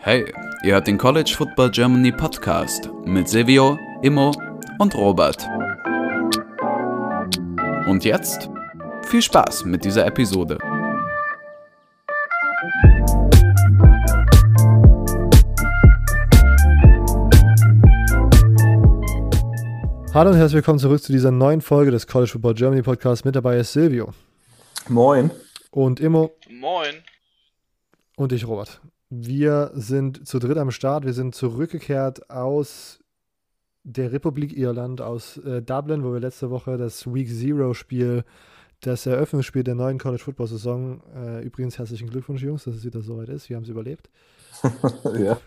[0.00, 0.24] Hey,
[0.62, 4.32] ihr hört den College Football Germany Podcast mit Silvio, Immo
[4.78, 5.46] und Robert.
[7.86, 8.48] Und jetzt
[9.02, 10.56] viel Spaß mit dieser Episode.
[20.14, 23.26] Hallo und herzlich willkommen zurück zu dieser neuen Folge des College Football Germany Podcast.
[23.26, 24.14] Mit dabei ist Silvio.
[24.88, 25.30] Moin.
[25.70, 26.32] Und Immo.
[26.60, 27.02] Moin.
[28.16, 28.80] Und ich, Robert.
[29.10, 31.04] Wir sind zu dritt am Start.
[31.04, 32.98] Wir sind zurückgekehrt aus
[33.84, 38.24] der Republik Irland, aus äh, Dublin, wo wir letzte Woche das Week Zero Spiel,
[38.80, 43.02] das Eröffnungsspiel der neuen College Football Saison, äh, übrigens herzlichen Glückwunsch, Jungs, dass es wieder
[43.02, 43.48] soweit ist.
[43.48, 44.10] Wir haben es überlebt.
[45.18, 45.38] ja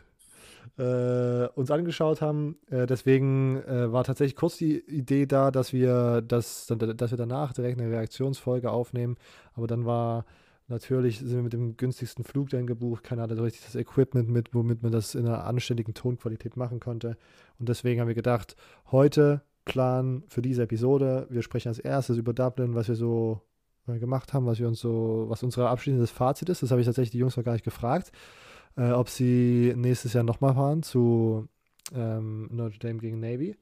[0.77, 2.57] äh, uns angeschaut haben.
[2.69, 7.53] Äh, deswegen äh, war tatsächlich kurz die Idee da, dass wir, das, dass wir danach
[7.53, 9.17] direkt eine Reaktionsfolge aufnehmen.
[9.53, 10.25] Aber dann war
[10.71, 14.29] natürlich, sind wir mit dem günstigsten Flug dann gebucht, keiner hatte so richtig das Equipment
[14.29, 17.17] mit, womit man das in einer anständigen Tonqualität machen konnte.
[17.59, 18.55] Und deswegen haben wir gedacht,
[18.91, 21.27] heute Plan für diese Episode.
[21.29, 23.41] Wir sprechen als erstes über Dublin, was wir so
[23.87, 26.63] äh, gemacht haben, was wir uns so, was unser abschließendes Fazit ist.
[26.63, 28.11] Das habe ich tatsächlich die Jungs noch gar nicht gefragt
[28.77, 31.47] äh, ob sie nächstes Jahr nochmal fahren zu
[31.93, 33.57] ähm, Notre Dame gegen Navy.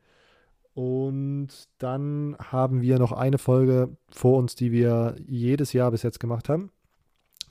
[0.74, 6.20] Und dann haben wir noch eine Folge vor uns, die wir jedes Jahr bis jetzt
[6.20, 6.72] gemacht haben,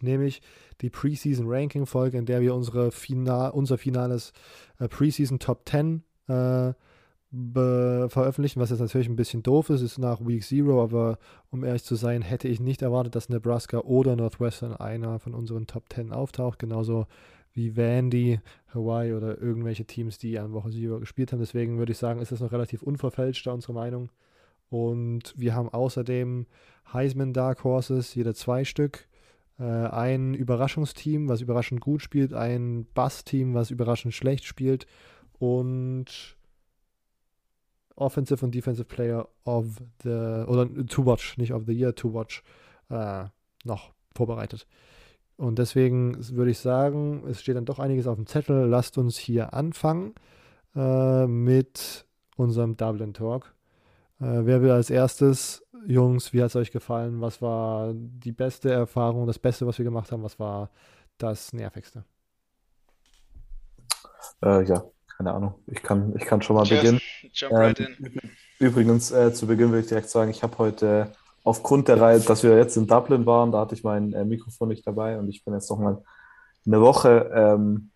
[0.03, 0.43] nämlich
[0.81, 4.33] die Preseason Ranking Folge, in der wir unsere Final, unser finales
[4.79, 6.73] äh, Preseason Top 10 äh,
[7.31, 11.19] veröffentlichen, was jetzt natürlich ein bisschen doof ist, ist nach Week Zero, aber
[11.51, 15.67] um ehrlich zu sein, hätte ich nicht erwartet, dass Nebraska oder Northwestern einer von unseren
[15.67, 17.07] Top 10 auftaucht, genauso
[17.53, 18.41] wie Vandy,
[18.73, 21.41] Hawaii oder irgendwelche Teams, die an Woche Zero gespielt haben.
[21.41, 24.11] Deswegen würde ich sagen, ist das noch relativ unverfälscht, da unsere Meinung.
[24.71, 26.47] Und wir haben außerdem
[26.93, 29.09] Heisman Dark Horses, jeder zwei Stück.
[29.59, 34.87] Äh, ein Überraschungsteam, was überraschend gut spielt, ein Bass-Team, was überraschend schlecht spielt
[35.39, 36.37] und
[37.97, 39.67] Offensive und Defensive Player of
[40.05, 42.43] the, oder to watch, nicht of the year, to watch,
[42.91, 43.25] äh,
[43.65, 44.67] noch vorbereitet.
[45.37, 48.67] Und deswegen würde ich sagen, es steht dann doch einiges auf dem Zettel.
[48.67, 50.15] Lasst uns hier anfangen
[50.75, 53.55] äh, mit unserem Dublin Talk.
[54.21, 57.21] Äh, wer will als erstes, Jungs, wie hat es euch gefallen?
[57.21, 60.23] Was war die beste Erfahrung, das Beste, was wir gemacht haben?
[60.23, 60.71] Was war
[61.19, 62.05] das Nervigste?
[64.43, 64.85] Äh, ja,
[65.17, 65.55] keine Ahnung.
[65.67, 67.01] Ich kann, ich kann schon mal Just beginnen.
[67.33, 68.31] Jump right ähm, in.
[68.59, 71.13] Übrigens, äh, zu Beginn will ich direkt sagen, ich habe heute
[71.45, 74.69] aufgrund der Reihe, dass wir jetzt in Dublin waren, da hatte ich mein äh, Mikrofon
[74.69, 76.03] nicht dabei und ich bin jetzt noch mal
[76.67, 77.91] eine Woche ähm,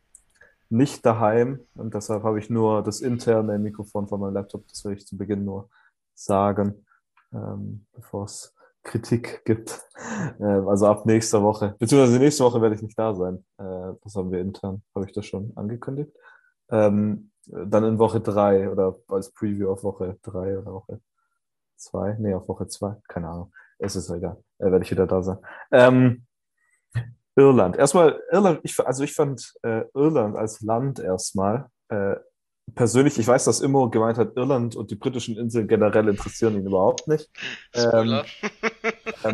[0.70, 4.66] nicht daheim und deshalb habe ich nur das interne Mikrofon von meinem Laptop.
[4.68, 5.68] Das will ich zu Beginn nur
[6.14, 6.86] sagen,
[7.32, 9.80] ähm, bevor es Kritik gibt.
[10.40, 13.44] Äh, also ab nächster Woche, beziehungsweise nächste Woche werde ich nicht da sein.
[13.58, 16.12] Äh, das haben wir intern, habe ich das schon angekündigt.
[16.70, 21.00] Ähm, dann in Woche drei oder als Preview auf Woche drei oder Woche
[21.76, 23.52] zwei, nee, auf Woche zwei, keine Ahnung.
[23.78, 25.38] Es ist egal, äh, werde ich wieder da sein.
[25.70, 26.26] Ähm,
[27.34, 27.76] Irland.
[27.76, 32.16] Erstmal, Irland, ich, also ich fand äh, Irland als Land erstmal äh,
[32.74, 36.66] persönlich, ich weiß, dass Immo gemeint hat, Irland und die britischen Inseln generell interessieren ihn
[36.66, 37.28] überhaupt nicht.
[37.74, 38.22] Ähm,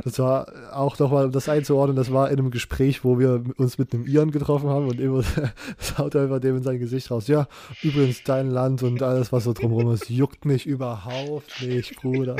[0.05, 3.79] das war auch nochmal, um das einzuordnen, das war in einem Gespräch, wo wir uns
[3.79, 5.23] mit einem Iren getroffen haben und Immo
[5.79, 7.29] schaut einfach dem in sein Gesicht raus.
[7.29, 7.49] Ja,
[7.83, 12.37] übrigens dein Land und alles, was so drumherum ist, juckt mich überhaupt nicht, Bruder.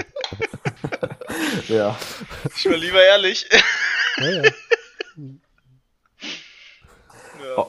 [1.69, 1.97] ja.
[2.57, 3.49] Ich war lieber ehrlich.
[4.19, 4.51] Ja, ja.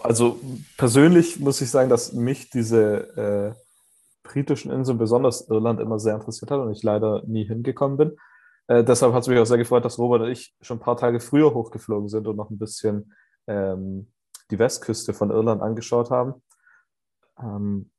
[0.03, 0.39] Also
[0.77, 3.61] persönlich muss ich sagen, dass mich diese äh,
[4.23, 8.17] britischen Inseln, besonders Irland, immer sehr interessiert hat und ich leider nie hingekommen bin.
[8.67, 10.97] Äh, deshalb hat es mich auch sehr gefreut, dass Robert und ich schon ein paar
[10.97, 13.13] Tage früher hochgeflogen sind und noch ein bisschen
[13.47, 14.11] ähm,
[14.51, 16.35] die Westküste von Irland angeschaut haben.
[17.39, 17.89] Ähm,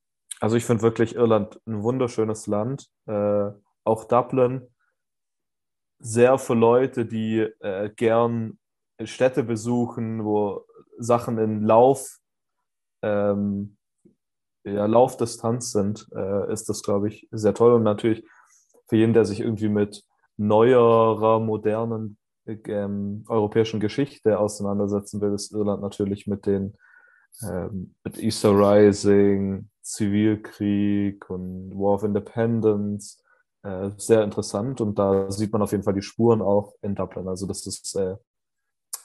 [0.40, 2.88] also ich finde wirklich Irland ein wunderschönes Land.
[3.06, 3.50] Äh,
[3.84, 4.68] auch Dublin
[5.98, 8.58] sehr für Leute, die äh, gern
[9.04, 10.64] Städte besuchen, wo
[11.02, 12.18] Sachen in Lauf,
[13.02, 13.76] ähm,
[14.64, 17.72] ja, Laufdistanz sind, äh, ist das, glaube ich, sehr toll.
[17.72, 18.24] Und natürlich
[18.88, 20.04] für jeden, der sich irgendwie mit
[20.36, 26.76] neuerer, modernen ähm, europäischen Geschichte auseinandersetzen will, ist Irland natürlich mit den
[27.42, 33.22] ähm, mit Easter Rising, Zivilkrieg und War of Independence
[33.62, 37.28] äh, sehr interessant und da sieht man auf jeden Fall die Spuren auch in Dublin.
[37.28, 38.16] Also das ist äh,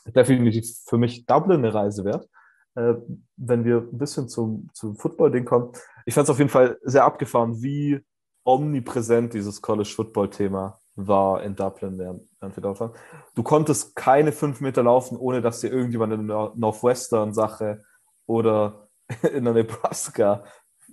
[0.06, 2.28] definitiv für mich Dublin eine Reise wert.
[2.76, 2.96] Äh,
[3.38, 5.72] wenn wir ein bisschen zum, zum Football-Ding kommen.
[6.06, 8.02] Ich fand es auf jeden Fall sehr abgefahren, wie
[8.44, 12.92] omnipräsent dieses College-Football-Thema war in Dublin, während, wir dort waren.
[13.34, 17.84] Du konntest keine fünf Meter laufen, ohne dass dir irgendjemand in einer Northwestern-Sache
[18.26, 18.90] oder
[19.24, 20.44] in einer Nebraska,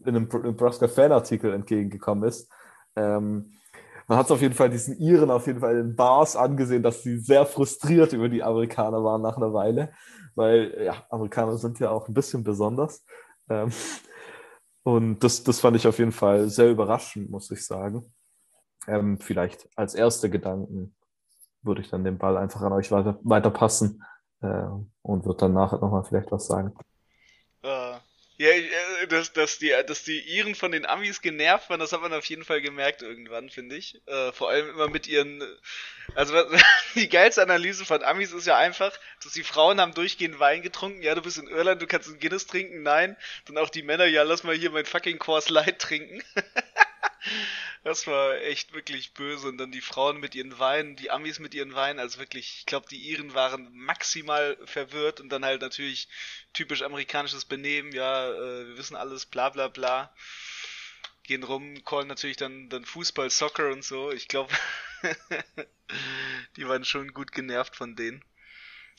[0.05, 2.51] in einem Nebraska-Fanartikel entgegengekommen ist.
[2.97, 3.53] Ähm,
[4.09, 7.03] man hat es auf jeden Fall diesen Iren auf jeden Fall in Bars angesehen, dass
[7.03, 9.93] sie sehr frustriert über die Amerikaner waren nach einer Weile,
[10.35, 13.05] weil ja, Amerikaner sind ja auch ein bisschen besonders.
[13.49, 13.71] Ähm,
[14.83, 18.13] und das, das fand ich auf jeden Fall sehr überraschend, muss ich sagen.
[18.89, 20.95] Ähm, vielleicht als erste Gedanken
[21.63, 24.03] würde ich dann den Ball einfach an euch weiter, weiter passen
[24.41, 24.67] äh,
[25.03, 26.75] und würde dann nachher nochmal vielleicht was sagen.
[27.65, 27.92] Uh,
[28.43, 32.01] ja, äh, dass, dass, die, dass die Iren von den Amis genervt waren, das hat
[32.01, 34.01] man auf jeden Fall gemerkt irgendwann, finde ich.
[34.07, 35.43] Äh, vor allem immer mit ihren.
[36.17, 36.35] Also
[36.97, 38.93] die geilste Analyse von Amis ist ja einfach,
[39.23, 41.03] dass die Frauen haben durchgehend Wein getrunken.
[41.03, 42.83] Ja, du bist in Irland, du kannst ein Guinness trinken.
[42.83, 43.17] Nein.
[43.45, 46.21] Dann auch die Männer, ja, lass mal hier mein fucking Coors Light trinken.
[47.85, 49.49] Das war echt wirklich böse.
[49.49, 52.67] Und dann die Frauen mit ihren Weinen, die Amis mit ihren Weinen, also wirklich, ich
[52.67, 56.09] glaube, die Iren waren maximal verwirrt und dann halt natürlich
[56.53, 60.15] typisch amerikanisches Benehmen, ja, äh, wir wissen alles, bla bla bla.
[61.25, 64.13] Gehen rum, callen natürlich dann, dann Fußball, Soccer und so.
[64.13, 64.53] Ich glaube,
[66.57, 68.25] die waren schon gut genervt von denen.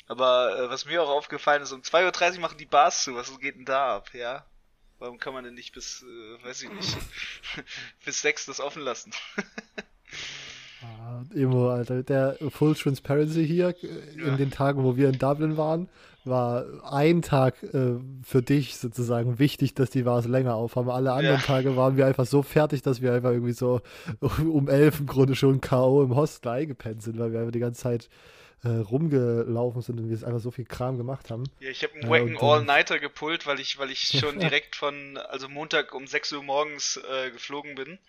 [0.08, 3.16] Aber äh, was mir auch aufgefallen ist, um 2.30 Uhr machen die Bars zu.
[3.16, 4.46] Was geht denn da ab, ja?
[5.04, 6.98] Warum kann man denn nicht bis, äh, weiß ich nicht,
[8.06, 9.12] bis sechs das offen lassen?
[10.82, 14.28] ah, Emo, Alter, der Full Transparency hier äh, ja.
[14.28, 15.90] in den Tagen, wo wir in Dublin waren,
[16.24, 20.90] war ein Tag äh, für dich sozusagen wichtig, dass die Bars länger aufhaben.
[20.90, 21.46] Alle anderen ja.
[21.46, 23.82] Tage waren wir einfach so fertig, dass wir einfach irgendwie so
[24.22, 26.02] um elf im Grunde schon K.O.
[26.02, 28.10] im Hostel eingepennt sind, weil wir einfach die ganze Zeit
[28.64, 31.44] äh, rumgelaufen sind und wir einfach so viel Kram gemacht haben.
[31.60, 35.50] Ja, ich habe einen Wacken All-Nighter gepult, weil ich, weil ich schon direkt von, also
[35.50, 38.00] Montag um 6 Uhr morgens äh, geflogen bin.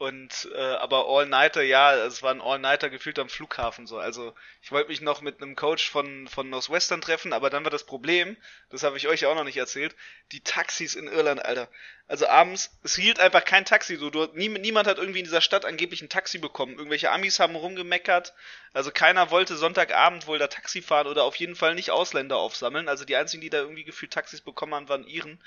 [0.00, 3.98] Und äh, aber All-Nighter, ja, es war ein All-Nighter gefühlt am Flughafen so.
[3.98, 7.70] Also ich wollte mich noch mit einem Coach von, von Northwestern treffen, aber dann war
[7.70, 8.38] das Problem,
[8.70, 9.94] das habe ich euch auch noch nicht erzählt,
[10.32, 11.68] die Taxis in Irland, Alter.
[12.08, 13.96] Also abends, es hielt einfach kein Taxi.
[13.96, 16.78] So, du, nie, niemand hat irgendwie in dieser Stadt angeblich ein Taxi bekommen.
[16.78, 18.32] Irgendwelche Amis haben rumgemeckert.
[18.72, 22.88] Also keiner wollte Sonntagabend wohl da Taxi fahren oder auf jeden Fall nicht Ausländer aufsammeln.
[22.88, 25.38] Also die einzigen, die da irgendwie gefühlt Taxis bekommen haben, waren Iren.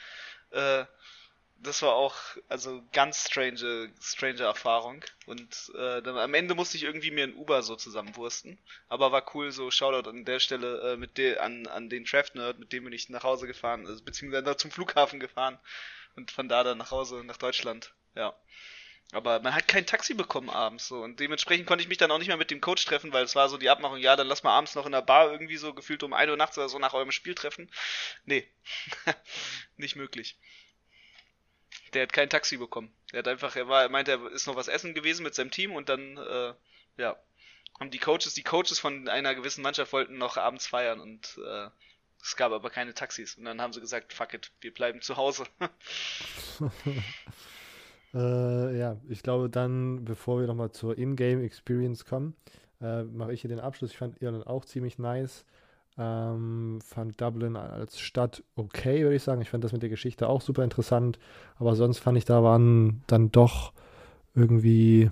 [0.52, 0.86] Äh,
[1.64, 2.16] das war auch
[2.50, 5.04] also ganz strange, strange Erfahrung.
[5.26, 8.60] Und äh, dann am Ende musste ich irgendwie mir ein Uber so zusammenwursten.
[8.90, 12.36] Aber war cool, so Shoutout an der Stelle äh, mit de, an, an den Draft
[12.36, 15.58] Nerd, mit dem bin ich nach Hause gefahren, also, beziehungsweise zum Flughafen gefahren
[16.16, 17.94] und von da dann nach Hause nach Deutschland.
[18.16, 18.36] Ja.
[19.12, 22.18] Aber man hat kein Taxi bekommen abends so und dementsprechend konnte ich mich dann auch
[22.18, 24.42] nicht mehr mit dem Coach treffen, weil es war so die Abmachung, ja, dann lass
[24.42, 26.80] mal abends noch in der Bar irgendwie so gefühlt um 1 Uhr nachts oder so
[26.80, 27.70] nach eurem Spiel treffen.
[28.26, 28.48] Nee.
[29.78, 30.38] nicht möglich
[31.94, 32.92] der hat kein Taxi bekommen.
[33.12, 35.52] Der hat einfach, er war, er meinte, er ist noch was essen gewesen mit seinem
[35.52, 36.54] Team und dann, äh,
[36.98, 37.18] ja,
[37.80, 41.70] haben die Coaches, die Coaches von einer gewissen Mannschaft wollten noch abends feiern und äh,
[42.22, 43.36] es gab aber keine Taxis.
[43.36, 45.44] Und dann haben sie gesagt, fuck it, wir bleiben zu Hause.
[48.14, 52.36] äh, ja, ich glaube dann, bevor wir nochmal zur In-Game Experience kommen,
[52.82, 53.92] äh, mache ich hier den Abschluss.
[53.92, 55.46] Ich fand Irland auch ziemlich nice.
[55.98, 59.42] Ähm, fand Dublin als Stadt okay, würde ich sagen.
[59.42, 61.20] Ich fand das mit der Geschichte auch super interessant.
[61.56, 63.74] Aber sonst fand ich, da waren dann doch
[64.34, 65.12] irgendwie,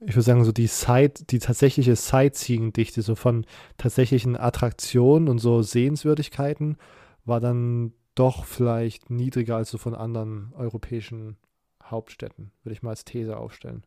[0.00, 3.44] ich würde sagen, so die Side, die tatsächliche Sightseeing-Dichte, so von
[3.76, 6.76] tatsächlichen Attraktionen und so Sehenswürdigkeiten,
[7.24, 11.36] war dann doch vielleicht niedriger als so von anderen europäischen
[11.82, 13.84] Hauptstädten, würde ich mal als These aufstellen.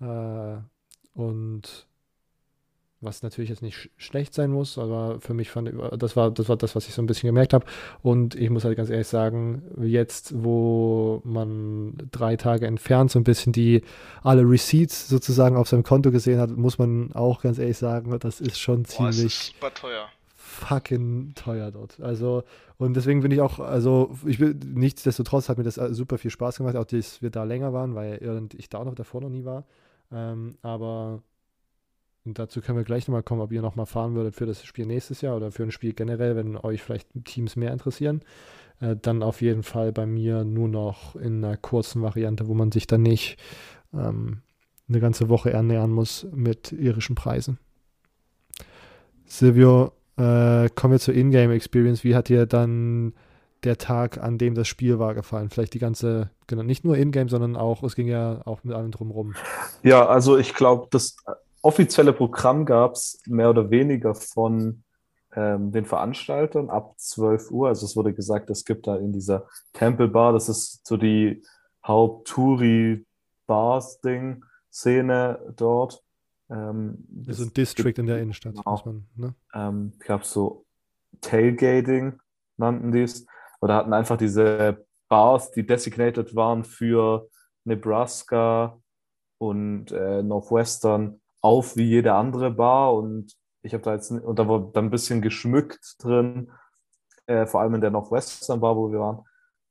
[0.00, 0.58] Äh,
[1.14, 1.86] und
[3.02, 6.56] was natürlich jetzt nicht schlecht sein muss, aber für mich fand das war das war
[6.56, 7.66] das, was ich so ein bisschen gemerkt habe.
[8.02, 13.24] Und ich muss halt ganz ehrlich sagen, jetzt, wo man drei Tage entfernt so ein
[13.24, 13.82] bisschen die
[14.22, 18.40] alle Receipts sozusagen auf seinem Konto gesehen hat, muss man auch ganz ehrlich sagen, das
[18.40, 20.08] ist schon Boah, ziemlich super teuer.
[20.36, 21.98] Fucking teuer dort.
[22.00, 22.44] Also,
[22.76, 26.58] und deswegen bin ich auch, also ich will, nichtsdestotrotz hat mir das super viel Spaß
[26.58, 29.64] gemacht, auch dass wir da länger waren, weil ich da noch davor noch nie war.
[30.12, 31.22] Ähm, aber
[32.24, 34.86] und dazu können wir gleich nochmal kommen, ob ihr nochmal fahren würdet für das Spiel
[34.86, 38.22] nächstes Jahr oder für ein Spiel generell, wenn euch vielleicht Teams mehr interessieren.
[38.80, 42.70] Äh, dann auf jeden Fall bei mir nur noch in einer kurzen Variante, wo man
[42.70, 43.38] sich dann nicht
[43.92, 44.42] ähm,
[44.88, 47.58] eine ganze Woche ernähren muss mit irischen Preisen.
[49.24, 52.04] Silvio, äh, kommen wir zur Ingame Experience.
[52.04, 53.14] Wie hat dir dann
[53.64, 55.48] der Tag, an dem das Spiel war, gefallen?
[55.48, 58.90] Vielleicht die ganze, genau, nicht nur Ingame, sondern auch, es ging ja auch mit allem
[58.90, 59.34] drumherum.
[59.82, 61.16] Ja, also ich glaube, das
[61.62, 64.84] offizielle Programm gab es mehr oder weniger von
[65.34, 67.68] ähm, den Veranstaltern ab 12 Uhr.
[67.68, 71.42] Also es wurde gesagt, es gibt da in dieser Temple Bar, das ist so die
[71.86, 76.04] Haupt-Touri-Bars-Ding, Szene dort.
[76.50, 78.82] Ähm, das ist ein District in der Innenstadt, genau.
[78.84, 79.34] man, ne?
[79.54, 80.66] ähm, ich glaube so
[81.20, 82.18] Tailgating
[82.56, 83.26] nannten die es.
[83.60, 87.28] Oder hatten einfach diese Bars, die designated waren für
[87.64, 88.80] Nebraska
[89.38, 92.94] und äh, Northwestern auf wie jede andere Bar.
[92.94, 96.50] Und ich habe da jetzt, und da war dann ein bisschen geschmückt drin,
[97.26, 99.24] äh, vor allem in der Northwestern Bar, wo wir waren.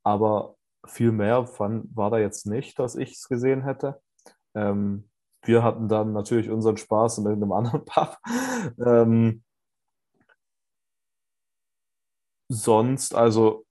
[0.04, 4.02] Aber viel mehr fand, war da jetzt nicht, dass ich es gesehen hätte.
[4.56, 5.10] Ähm,
[5.44, 8.18] wir hatten dann natürlich unseren Spaß in irgendeinem anderen Pub.
[8.86, 9.44] ähm,
[12.50, 13.66] sonst, also,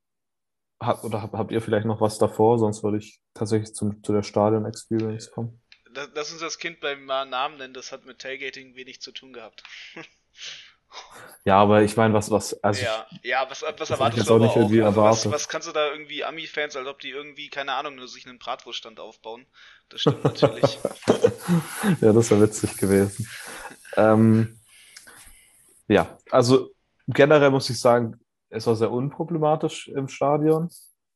[0.83, 2.59] hat, oder hab, habt ihr vielleicht noch was davor?
[2.59, 5.61] Sonst würde ich tatsächlich zum, zu der Stadion-Experience kommen.
[5.94, 9.62] Lass uns das Kind beim Namen nennen, das hat mit Tailgating wenig zu tun gehabt.
[11.44, 12.82] Ja, aber ich meine, was, was, also.
[12.82, 14.56] Ja, ja was, was erwartest du auch aber nicht auch?
[14.56, 17.94] irgendwie Also was, was kannst du da irgendwie Ami-Fans, als ob die irgendwie, keine Ahnung,
[17.94, 19.47] nur sich einen Bratwurststand aufbauen?
[19.88, 20.62] Das stimmt natürlich.
[22.00, 23.28] ja, das wäre witzig gewesen.
[23.97, 24.61] ähm,
[25.88, 26.70] ja, also
[27.06, 28.20] generell muss ich sagen,
[28.50, 30.70] es war sehr unproblematisch im Stadion,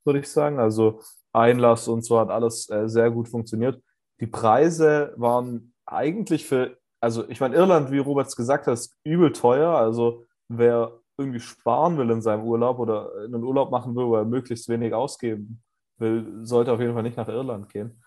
[0.05, 0.59] würde ich sagen.
[0.59, 1.03] Also
[1.33, 3.83] Einlass und so hat alles äh, sehr gut funktioniert.
[4.21, 9.33] Die Preise waren eigentlich für, also ich meine, Irland, wie Roberts gesagt hat, ist übel
[9.33, 9.77] teuer.
[9.77, 14.25] Also wer irgendwie sparen will in seinem Urlaub oder einen Urlaub machen will, wo er
[14.25, 15.63] möglichst wenig ausgeben
[15.99, 18.03] will, sollte auf jeden Fall nicht nach Irland gehen.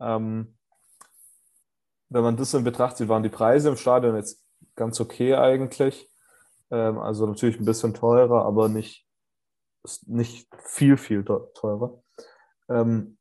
[0.00, 0.56] Ähm,
[2.08, 6.10] wenn man das in Betracht zieht, waren die Preise im Stadion jetzt ganz okay eigentlich.
[6.70, 9.06] Ähm, also natürlich ein bisschen teurer, aber nicht,
[10.06, 12.02] nicht viel, viel teurer.
[12.68, 13.18] Ähm,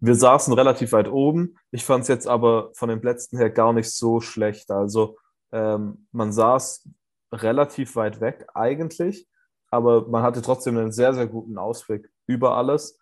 [0.00, 1.58] wir saßen relativ weit oben.
[1.70, 4.70] Ich fand es jetzt aber von den Plätzen her gar nicht so schlecht.
[4.70, 5.18] Also
[5.52, 6.88] ähm, man saß
[7.32, 9.28] relativ weit weg eigentlich,
[9.70, 12.98] aber man hatte trotzdem einen sehr, sehr guten Ausblick über alles.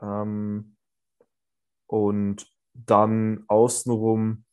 [0.00, 0.76] Ähm,
[1.86, 4.44] und dann außenrum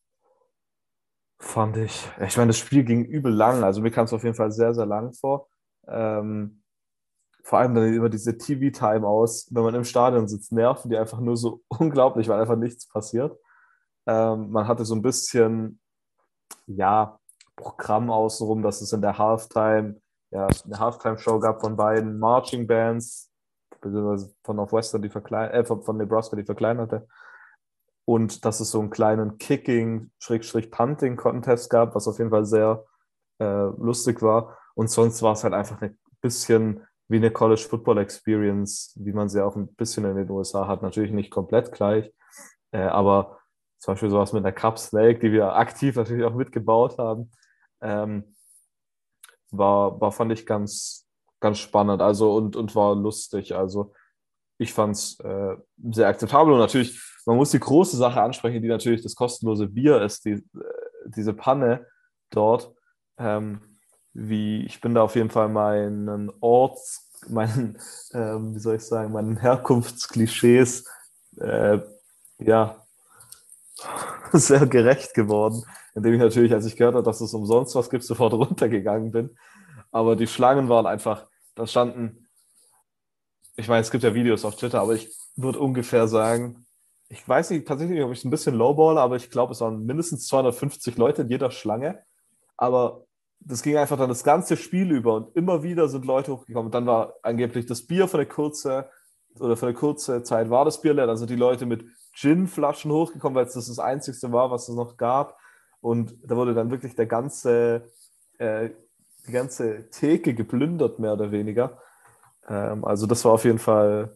[1.39, 4.35] fand ich, ich meine, das Spiel ging übel lang, also mir kam es auf jeden
[4.35, 5.49] Fall sehr, sehr lang vor.
[5.87, 6.60] Ähm,
[7.43, 11.19] vor allem dann immer diese TV-Time aus, wenn man im Stadion sitzt, nerven die einfach
[11.19, 13.37] nur so unglaublich, weil einfach nichts passiert.
[14.07, 15.79] Ähm, man hatte so ein bisschen,
[16.67, 17.19] ja,
[17.55, 19.99] Programm außenrum, dass es in der Halftime,
[20.31, 23.31] ja, eine Halftime-Show gab von beiden Marching Bands,
[23.81, 27.07] beziehungsweise von Northwestern, die verklein äh, von Nebraska, die verkleinerte.
[28.05, 32.83] Und dass es so einen kleinen Kicking-Punting-Contest gab, was auf jeden Fall sehr
[33.39, 34.57] äh, lustig war.
[34.73, 39.27] Und sonst war es halt einfach ein bisschen wie eine College Football Experience, wie man
[39.27, 40.81] sie auch ein bisschen in den USA hat.
[40.81, 42.09] Natürlich nicht komplett gleich,
[42.71, 43.37] äh, aber
[43.79, 47.29] zum Beispiel sowas mit einer Cup Snake, die wir aktiv natürlich auch mitgebaut haben,
[47.81, 48.33] ähm,
[49.49, 51.05] war, war, fand ich ganz,
[51.41, 53.55] ganz spannend also und, und war lustig.
[53.55, 53.93] Also
[54.57, 55.57] ich fand es äh,
[55.91, 60.01] sehr akzeptabel und natürlich, man muss die große Sache ansprechen, die natürlich das kostenlose Bier
[60.01, 60.43] ist, die, äh,
[61.07, 61.87] diese Panne
[62.29, 62.73] dort.
[63.17, 63.70] Ähm,
[64.13, 67.77] wie, ich bin da auf jeden Fall meinen Orts, meinen,
[68.13, 70.85] ähm, wie soll ich sagen, meinen Herkunftsklischees,
[71.39, 71.79] äh,
[72.39, 72.85] ja,
[74.33, 75.63] sehr gerecht geworden,
[75.95, 79.37] indem ich natürlich, als ich gehört habe, dass es umsonst was gibt, sofort runtergegangen bin.
[79.91, 82.27] Aber die Schlangen waren einfach, da standen,
[83.55, 86.65] ich meine, es gibt ja Videos auf Twitter, aber ich würde ungefähr sagen,
[87.09, 90.27] ich weiß nicht tatsächlich, ob ich ein bisschen lowball, aber ich glaube, es waren mindestens
[90.27, 92.01] 250 Leute in jeder Schlange.
[92.55, 93.05] Aber
[93.43, 96.67] das ging einfach dann das ganze Spiel über und immer wieder sind Leute hochgekommen.
[96.67, 98.89] Und dann war angeblich das Bier für eine kurze
[99.39, 101.07] oder für eine kurze Zeit war das Bier leer.
[101.07, 104.97] Also die Leute mit Gin-Flaschen hochgekommen, weil es das das Einzige war, was es noch
[104.97, 105.37] gab.
[105.79, 107.89] Und da wurde dann wirklich der ganze,
[108.37, 108.69] äh,
[109.25, 111.79] die ganze Theke geplündert, mehr oder weniger.
[112.47, 114.15] Ähm, also das war auf jeden Fall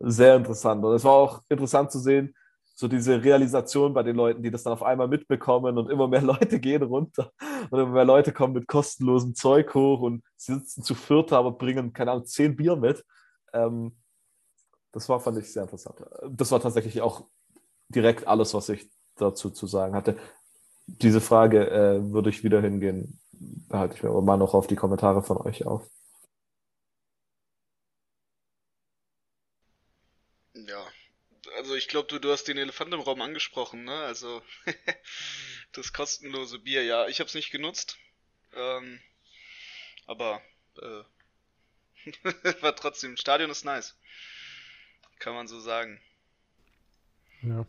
[0.00, 0.84] sehr interessant.
[0.84, 2.34] Und es war auch interessant zu sehen,
[2.78, 6.22] so diese Realisation bei den Leuten, die das dann auf einmal mitbekommen und immer mehr
[6.22, 7.32] Leute gehen runter
[7.70, 11.92] und immer mehr Leute kommen mit kostenlosem Zeug hoch und sitzen zu viert, aber bringen,
[11.92, 13.04] keine Ahnung, zehn Bier mit.
[13.52, 13.96] Ähm,
[14.92, 16.04] das war, fand ich sehr interessant.
[16.30, 17.26] Das war tatsächlich auch
[17.88, 20.16] direkt alles, was ich dazu zu sagen hatte.
[20.86, 24.76] Diese Frage äh, würde ich wieder hingehen, behalte ich mir aber mal noch auf die
[24.76, 25.90] Kommentare von euch auf.
[30.54, 30.86] Ja,
[31.56, 33.94] also glaube, du, du hast den Elefant im Raum angesprochen, ne?
[33.94, 34.42] Also
[35.72, 37.98] das kostenlose Bier, ja, ich habe es nicht genutzt,
[38.54, 39.00] ähm,
[40.06, 40.40] aber
[40.80, 41.02] äh,
[42.62, 43.96] war trotzdem, Stadion ist nice,
[45.18, 46.00] kann man so sagen.
[47.42, 47.66] Ja,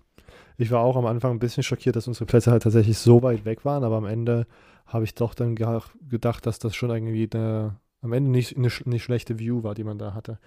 [0.57, 3.45] ich war auch am Anfang ein bisschen schockiert, dass unsere Plätze halt tatsächlich so weit
[3.45, 4.47] weg waren, aber am Ende
[4.85, 8.71] habe ich doch dann ge gedacht, dass das schon irgendwie eine, am Ende nicht eine,
[8.85, 10.39] nicht schlechte View war, die man da hatte.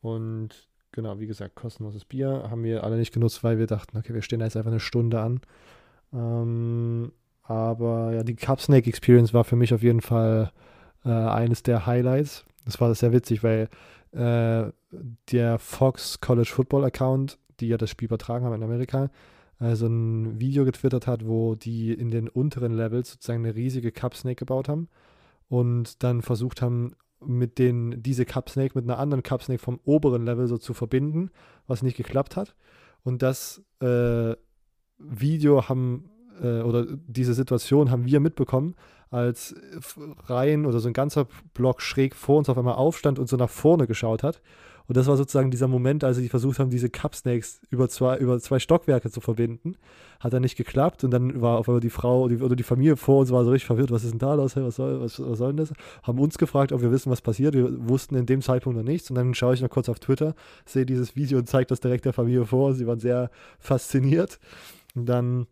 [0.00, 4.14] Und genau, wie gesagt, kostenloses Bier haben wir alle nicht genutzt, weil wir dachten, okay,
[4.14, 5.40] wir stehen da jetzt einfach eine Stunde an.
[6.12, 10.52] Ähm, aber ja, die Cup Snake Experience war für mich auf jeden Fall
[11.04, 12.44] äh, eines der Highlights.
[12.64, 13.68] Das war sehr witzig, weil
[14.12, 14.70] äh,
[15.30, 19.10] der Fox College Football Account, die ja das Spiel übertragen haben in Amerika,
[19.60, 23.92] äh, so ein Video getwittert hat, wo die in den unteren Levels sozusagen eine riesige
[23.92, 24.88] Cup Snake gebaut haben
[25.48, 26.94] und dann versucht haben,
[27.24, 30.74] mit den, diese Cup Snake mit einer anderen Cup Snake vom oberen Level so zu
[30.74, 31.30] verbinden,
[31.66, 32.54] was nicht geklappt hat.
[33.02, 34.34] Und das äh,
[34.98, 36.10] Video haben,
[36.42, 38.74] äh, oder diese Situation haben wir mitbekommen,
[39.10, 39.54] als
[40.26, 43.50] Reihen oder so ein ganzer Block schräg vor uns auf einmal aufstand und so nach
[43.50, 44.40] vorne geschaut hat.
[44.90, 48.18] Und das war sozusagen dieser Moment, als sie versucht haben, diese Cup Snakes über zwei,
[48.18, 49.76] über zwei Stockwerke zu verbinden.
[50.18, 52.96] Hat dann nicht geklappt und dann war auf einmal die Frau die, oder die Familie
[52.96, 55.38] vor uns war so richtig verwirrt, was ist denn da los, was soll, was, was
[55.38, 55.72] soll denn das?
[56.02, 57.54] Haben uns gefragt, ob wir wissen, was passiert.
[57.54, 59.08] Wir wussten in dem Zeitpunkt noch nichts.
[59.10, 60.34] Und dann schaue ich noch kurz auf Twitter,
[60.66, 62.74] sehe dieses Video und zeige das direkt der Familie vor.
[62.74, 63.30] Sie waren sehr
[63.60, 64.40] fasziniert.
[64.96, 65.46] Und dann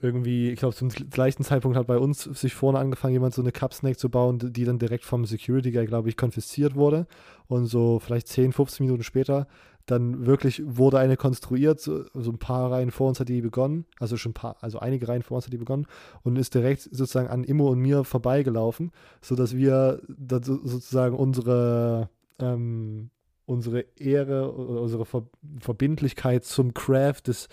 [0.00, 3.52] irgendwie, ich glaube, zum gleichen Zeitpunkt hat bei uns sich vorne angefangen, jemand so eine
[3.52, 7.06] Cup Snake zu bauen, die dann direkt vom Security Guy, glaube ich, konfisziert wurde.
[7.48, 9.46] Und so vielleicht 10, 15 Minuten später
[9.86, 13.84] dann wirklich wurde eine konstruiert, so, so, ein paar Reihen vor uns hat die begonnen,
[13.98, 15.86] also schon ein paar, also einige Reihen vor uns hat die begonnen
[16.22, 22.08] und ist direkt sozusagen an Immo und mir vorbeigelaufen, sodass wir sozusagen unsere
[22.38, 23.10] ähm,
[23.46, 25.24] unsere Ehre, unsere Ver
[25.58, 27.48] Verbindlichkeit zum Craft des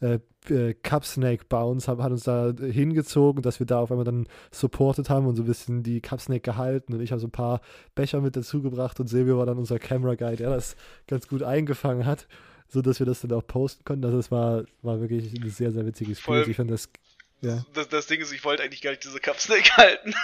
[0.00, 0.18] äh,
[0.48, 4.26] äh, Cup Snake Bounce hat, hat, uns da hingezogen, dass wir da auf einmal dann
[4.50, 7.32] supported haben und so ein bisschen die Cup Snake gehalten und ich habe so ein
[7.32, 7.60] paar
[7.94, 11.42] Becher mit dazu gebracht und Silvio war dann unser Camera Guide, der das ganz gut
[11.42, 12.26] eingefangen hat,
[12.68, 14.04] sodass wir das dann auch posten konnten.
[14.04, 16.44] Also es war, war wirklich ein sehr, sehr witziges Spiel.
[16.48, 16.88] Ich finde das
[17.42, 17.64] ja.
[17.74, 20.14] Das, das, Ding ist, ich wollte eigentlich gar nicht diese Cup Snake halten.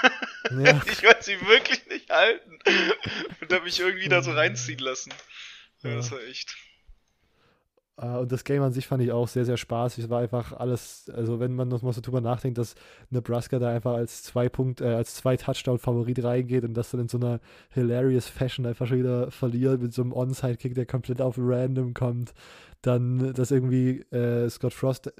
[0.51, 0.81] Ja.
[0.87, 2.59] ich wollte sie wirklich nicht halten.
[3.41, 5.13] Und habe mich irgendwie da so reinziehen lassen.
[5.83, 6.57] Ja, das war echt.
[8.01, 10.05] Uh, und das Game an sich fand ich auch sehr, sehr spaßig.
[10.05, 12.77] Es war einfach alles, also wenn man noch mal so drüber nachdenkt, dass
[13.11, 17.09] Nebraska da einfach als zwei Punkt, äh, als zwei Touchdown-Favorit reingeht und das dann in
[17.09, 21.35] so einer hilarious Fashion einfach schon wieder verliert mit so einem Onside-Kick, der komplett auf
[21.39, 22.35] Random kommt.
[22.83, 25.13] Dann, dass irgendwie äh, Scott Frost äh,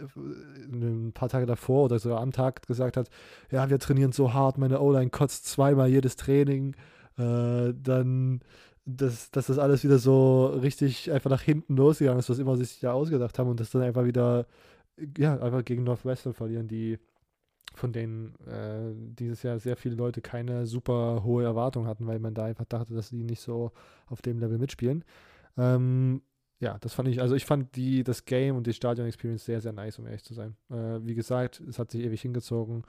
[0.71, 3.09] ein paar Tage davor oder sogar am Tag gesagt hat,
[3.51, 6.77] ja, wir trainieren so hart, meine O-Line kotzt zweimal jedes Training.
[7.17, 8.41] Äh, dann
[8.89, 12.65] dass, dass das alles wieder so richtig einfach nach hinten losgegangen ist, was immer sie
[12.65, 14.47] sich da ausgedacht haben und das dann einfach wieder,
[15.19, 16.99] ja, einfach gegen Northwestern verlieren, die
[17.75, 22.33] von denen äh, dieses Jahr sehr viele Leute keine super hohe Erwartung hatten, weil man
[22.33, 23.73] da einfach dachte, dass die nicht so
[24.07, 25.05] auf dem Level mitspielen.
[25.59, 26.23] Ähm,
[26.61, 29.73] ja, das fand ich, also ich fand die, das Game und die Stadion-Experience sehr, sehr
[29.73, 30.57] nice, um ehrlich zu sein.
[30.71, 32.85] Äh, wie gesagt, es hat sich ewig hingezogen.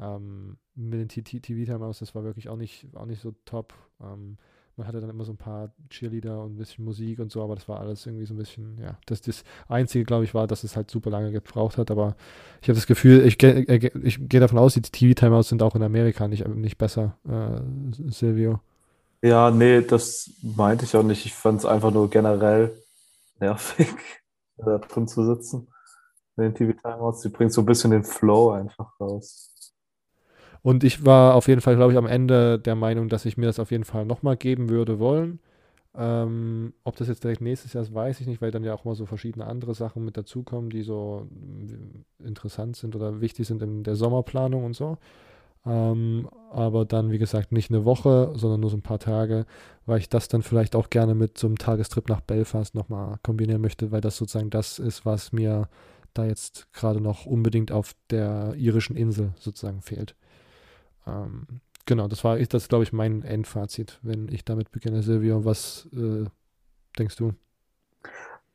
[0.00, 3.74] Ähm, mit den TV-Timeouts, das war wirklich auch nicht, auch nicht so top.
[4.00, 4.36] Ähm,
[4.76, 7.56] man hatte dann immer so ein paar Cheerleader und ein bisschen Musik und so, aber
[7.56, 8.96] das war alles irgendwie so ein bisschen, ja.
[9.06, 12.14] Das, das Einzige, glaube ich, war, dass es halt super lange gebraucht hat, aber
[12.62, 15.82] ich habe das Gefühl, ich, äh, ich gehe davon aus, die TV-Timeouts sind auch in
[15.82, 17.60] Amerika nicht, nicht besser, äh,
[18.12, 18.60] Silvio.
[19.20, 21.26] Ja, nee, das meinte ich auch nicht.
[21.26, 22.70] Ich fand es einfach nur generell
[23.40, 23.88] nervig,
[24.56, 25.68] da drin zu sitzen.
[26.36, 29.72] In den TV-Timeouts, die bringt so ein bisschen den Flow einfach raus.
[30.62, 33.46] Und ich war auf jeden Fall, glaube ich, am Ende der Meinung, dass ich mir
[33.46, 35.40] das auf jeden Fall nochmal geben würde wollen.
[35.96, 38.84] Ähm, ob das jetzt direkt nächstes Jahr ist, weiß ich nicht, weil dann ja auch
[38.86, 41.28] mal so verschiedene andere Sachen mit dazukommen, die so
[42.22, 44.98] äh, interessant sind oder wichtig sind in der Sommerplanung und so.
[45.66, 49.46] Ähm, aber dann, wie gesagt, nicht eine Woche, sondern nur so ein paar Tage,
[49.86, 53.60] weil ich das dann vielleicht auch gerne mit so einem Tagestrip nach Belfast nochmal kombinieren
[53.60, 55.68] möchte, weil das sozusagen das ist, was mir
[56.14, 60.14] da jetzt gerade noch unbedingt auf der irischen Insel sozusagen fehlt.
[61.06, 61.46] Ähm,
[61.86, 65.02] genau, das war das, glaube ich, mein Endfazit, wenn ich damit beginne.
[65.02, 66.24] Silvio, was äh,
[66.98, 67.34] denkst du?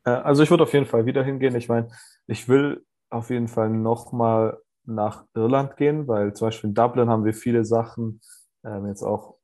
[0.04, 1.54] Äh, also ich würde auf jeden Fall wieder hingehen.
[1.56, 1.88] Ich meine,
[2.26, 7.24] ich will auf jeden Fall nochmal nach Irland gehen, weil zum Beispiel in Dublin haben
[7.24, 8.20] wir viele Sachen
[8.64, 9.36] ähm, jetzt auch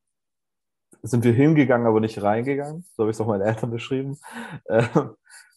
[1.03, 2.85] sind wir hingegangen, aber nicht reingegangen.
[2.95, 4.19] So habe ich es auch meinen Eltern beschrieben.
[4.69, 5.15] Ähm,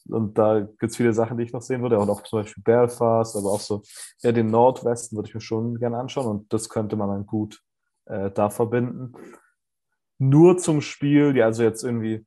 [0.10, 2.00] und da gibt es viele Sachen, die ich noch sehen würde.
[2.00, 3.84] Und auch zum Beispiel Belfast, aber auch so
[4.22, 6.28] eher den Nordwesten würde ich mir schon gerne anschauen.
[6.28, 7.62] Und das könnte man dann gut
[8.06, 9.14] äh, da verbinden.
[10.18, 12.26] Nur zum Spiel, ja, also jetzt irgendwie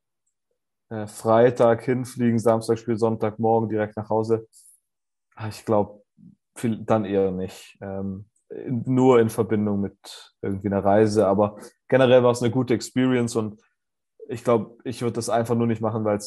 [0.88, 4.46] äh, Freitag hinfliegen, Samstag Spiel, Sonntagmorgen direkt nach Hause.
[5.34, 6.02] Ah, ich glaube,
[6.62, 7.78] dann eher nicht.
[7.80, 8.26] Ähm,
[8.64, 9.96] nur in Verbindung mit
[10.42, 11.26] irgendwie einer Reise.
[11.26, 11.56] Aber
[11.88, 13.60] generell war es eine gute Experience und
[14.28, 16.18] ich glaube, ich würde das einfach nur nicht machen, weil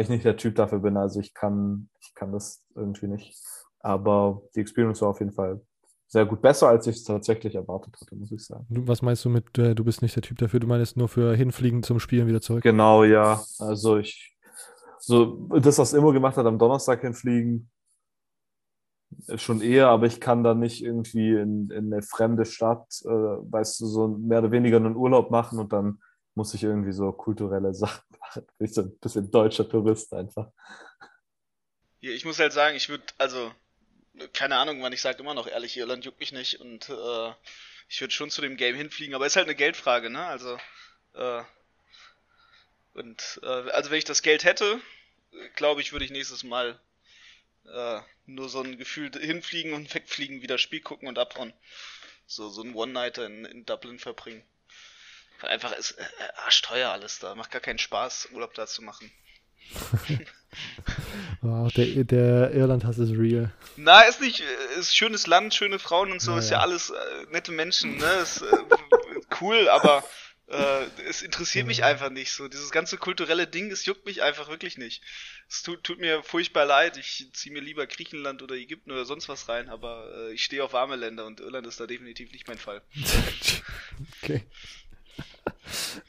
[0.00, 0.96] ich nicht der Typ dafür bin.
[0.96, 3.38] Also ich kann, ich kann das irgendwie nicht.
[3.80, 5.60] Aber die Experience war auf jeden Fall
[6.06, 6.42] sehr gut.
[6.42, 8.66] Besser, als ich es tatsächlich erwartet hatte, muss ich sagen.
[8.68, 10.60] Was meinst du mit, äh, du bist nicht der Typ dafür?
[10.60, 12.62] Du meinst nur für hinfliegen zum Spielen wieder zurück?
[12.62, 13.40] Genau, ja.
[13.58, 14.36] Also ich,
[14.98, 17.70] so das, was Immo gemacht hat, am Donnerstag hinfliegen,
[19.36, 23.80] schon eher, aber ich kann da nicht irgendwie in, in eine fremde Stadt, äh, weißt
[23.80, 26.00] du, so mehr oder weniger einen Urlaub machen und dann
[26.34, 28.46] muss ich irgendwie so kulturelle Sachen machen.
[28.58, 30.48] Bin ich so ein bisschen deutscher Tourist einfach.
[32.00, 33.52] Ja, ich muss halt sagen, ich würde, also,
[34.32, 37.32] keine Ahnung, wann ich sage immer noch ehrlich, Irland juckt mich nicht und äh,
[37.88, 40.24] ich würde schon zu dem Game hinfliegen, aber ist halt eine Geldfrage, ne?
[40.24, 40.56] Also,
[41.14, 41.42] äh,
[42.94, 44.80] und, äh, also wenn ich das Geld hätte,
[45.56, 46.80] glaube ich, würde ich nächstes Mal
[47.66, 51.52] äh, nur so ein Gefühl hinfliegen und wegfliegen, wieder Spiel gucken und abhauen.
[52.26, 54.42] So, so ein One-Nighter in, in Dublin verbringen.
[55.40, 56.04] Weil einfach ist äh,
[56.44, 57.34] arschteuer alles da.
[57.34, 59.10] Macht gar keinen Spaß, Urlaub da zu machen.
[61.42, 63.52] wow, der, der Irland-Hass ist real.
[63.76, 64.42] Na, ist nicht,
[64.78, 67.96] ist schönes Land, schöne Frauen und so, ja, ist ja, ja alles äh, nette Menschen,
[67.96, 68.10] ne?
[68.22, 68.56] Ist äh,
[69.40, 70.04] cool, aber
[70.50, 72.48] äh, es interessiert mich einfach nicht so.
[72.48, 75.02] Dieses ganze kulturelle Ding, es juckt mich einfach wirklich nicht.
[75.48, 76.96] Es tut, tut mir furchtbar leid.
[76.96, 80.64] Ich ziehe mir lieber Griechenland oder Ägypten oder sonst was rein, aber äh, ich stehe
[80.64, 82.82] auf warme Länder und Irland ist da definitiv nicht mein Fall.
[84.22, 84.42] okay.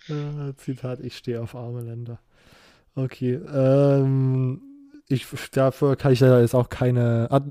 [0.10, 2.20] äh, Zitat, ich stehe auf arme Länder.
[2.96, 3.36] Okay.
[3.36, 4.62] Ähm,
[5.08, 7.28] ich, dafür kann ich ja jetzt auch keine.
[7.30, 7.42] Ah,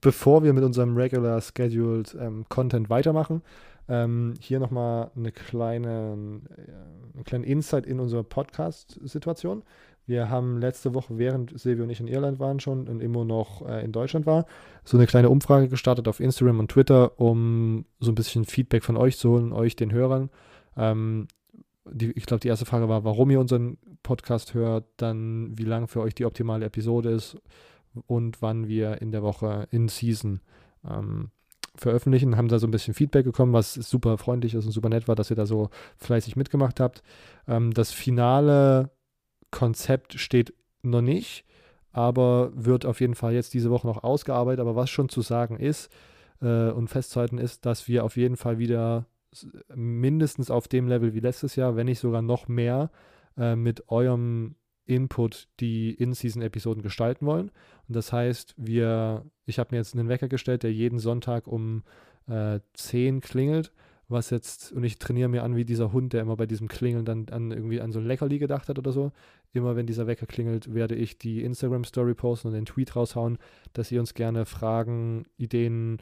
[0.00, 3.42] bevor wir mit unserem regular scheduled ähm, Content weitermachen,
[3.90, 9.64] ähm, hier nochmal eine kleine, äh, einen kleinen Insight in unsere Podcast-Situation.
[10.06, 13.68] Wir haben letzte Woche, während Silvio und ich in Irland waren schon und Immo noch
[13.68, 14.46] äh, in Deutschland war,
[14.84, 18.96] so eine kleine Umfrage gestartet auf Instagram und Twitter, um so ein bisschen Feedback von
[18.96, 20.30] euch zu holen, euch den Hörern.
[20.76, 21.26] Ähm,
[21.90, 25.88] die, ich glaube, die erste Frage war, warum ihr unseren Podcast hört, dann wie lang
[25.88, 27.36] für euch die optimale Episode ist
[28.06, 30.40] und wann wir in der Woche in Season
[30.88, 31.30] ähm,
[31.74, 35.08] veröffentlichen, haben da so ein bisschen Feedback bekommen, was super freundlich ist und super nett
[35.08, 37.02] war, dass ihr da so fleißig mitgemacht habt.
[37.46, 38.90] Ähm, das finale
[39.50, 41.44] Konzept steht noch nicht,
[41.92, 44.60] aber wird auf jeden Fall jetzt diese Woche noch ausgearbeitet.
[44.60, 45.90] Aber was schon zu sagen ist
[46.40, 49.06] äh, und festzuhalten ist, dass wir auf jeden Fall wieder
[49.74, 52.90] mindestens auf dem Level wie letztes Jahr, wenn nicht sogar noch mehr,
[53.36, 54.56] äh, mit eurem
[54.90, 57.50] Input die In-Season-Episoden gestalten wollen.
[57.88, 61.84] Und das heißt, wir, ich habe mir jetzt einen Wecker gestellt, der jeden Sonntag um
[62.28, 63.72] äh, 10 klingelt,
[64.08, 67.04] was jetzt, und ich trainiere mir an wie dieser Hund, der immer bei diesem Klingeln
[67.04, 69.12] dann an irgendwie an so ein Leckerli gedacht hat oder so.
[69.52, 73.38] Immer wenn dieser Wecker klingelt, werde ich die Instagram-Story posten und den Tweet raushauen,
[73.72, 75.98] dass ihr uns gerne Fragen, Ideen,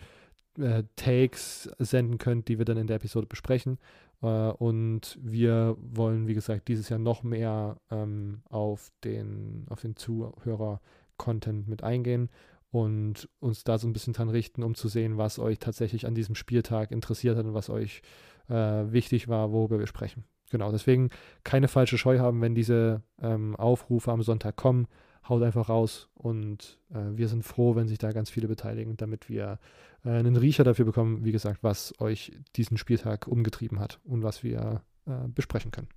[0.59, 3.79] äh, Takes senden könnt, die wir dann in der Episode besprechen.
[4.23, 9.97] Äh, und wir wollen, wie gesagt, dieses Jahr noch mehr ähm, auf den, auf den
[9.97, 12.29] Zuhörer-Content mit eingehen
[12.71, 16.15] und uns da so ein bisschen dran richten, um zu sehen, was euch tatsächlich an
[16.15, 18.03] diesem Spieltag interessiert hat und was euch
[18.49, 20.25] äh, wichtig war, worüber wir sprechen.
[20.51, 21.11] Genau, deswegen
[21.45, 24.87] keine falsche Scheu haben, wenn diese ähm, Aufrufe am Sonntag kommen.
[25.29, 29.29] Haut einfach raus und äh, wir sind froh, wenn sich da ganz viele beteiligen, damit
[29.29, 29.59] wir
[30.05, 34.43] äh, einen Riecher dafür bekommen, wie gesagt, was euch diesen Spieltag umgetrieben hat und was
[34.43, 35.89] wir äh, besprechen können.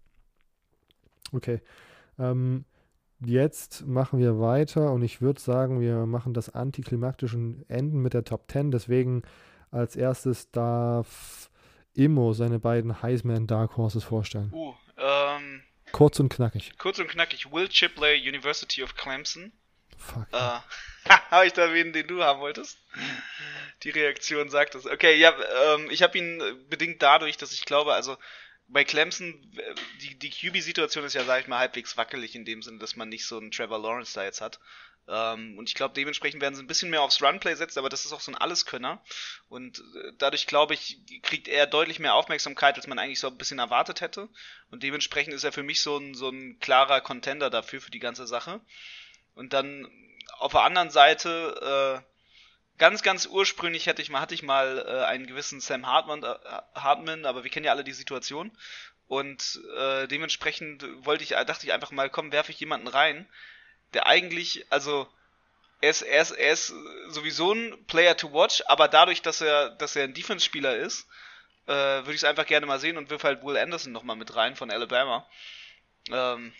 [1.31, 1.61] Okay.
[2.19, 2.65] Ähm,
[3.19, 8.23] jetzt machen wir weiter und ich würde sagen, wir machen das antiklimaktische Enden mit der
[8.23, 8.71] Top 10.
[8.71, 9.21] Deswegen
[9.69, 11.49] als erstes darf
[11.93, 14.51] Immo seine beiden Heisman Dark Horses vorstellen.
[14.53, 15.61] Uh, ähm,
[15.91, 16.71] kurz und knackig.
[16.77, 17.51] Kurz und knackig.
[17.51, 19.51] Will Chipley, University of Clemson.
[19.97, 20.27] Fuck.
[20.31, 20.59] Äh,
[21.31, 22.77] habe ich da wen, den du haben wolltest?
[23.83, 24.85] Die Reaktion sagt es.
[24.85, 25.33] Okay, ja,
[25.73, 28.17] ähm, ich habe ihn bedingt dadurch, dass ich glaube, also
[28.67, 29.35] bei Clemson,
[30.01, 33.09] die, die QB-Situation ist ja, sag ich mal, halbwegs wackelig in dem Sinne, dass man
[33.09, 34.59] nicht so einen Trevor Lawrence da jetzt hat.
[35.07, 38.05] Ähm, und ich glaube, dementsprechend werden sie ein bisschen mehr aufs Runplay setzen, aber das
[38.05, 39.01] ist auch so ein Alleskönner.
[39.49, 43.37] Und äh, dadurch, glaube ich, kriegt er deutlich mehr Aufmerksamkeit, als man eigentlich so ein
[43.37, 44.29] bisschen erwartet hätte.
[44.69, 47.99] Und dementsprechend ist er für mich so ein, so ein klarer Contender dafür, für die
[47.99, 48.61] ganze Sache.
[49.35, 49.87] Und dann
[50.37, 52.11] auf der anderen Seite, äh,
[52.77, 56.35] ganz, ganz ursprünglich hätte ich mal, hatte ich mal äh, einen gewissen Sam Hartman, äh,
[56.75, 58.51] Hartman, aber wir kennen ja alle die Situation.
[59.07, 63.27] Und äh, dementsprechend wollte ich, dachte ich einfach mal, komm, werfe ich jemanden rein,
[63.93, 65.07] der eigentlich, also
[65.81, 66.73] er ist, er ist, er ist
[67.09, 71.07] sowieso ein Player to watch, aber dadurch, dass er, dass er ein Defense-Spieler ist,
[71.67, 74.35] äh, würde ich es einfach gerne mal sehen und wirf halt Will Anderson nochmal mit
[74.35, 75.25] rein von Alabama.
[76.11, 76.53] Ähm,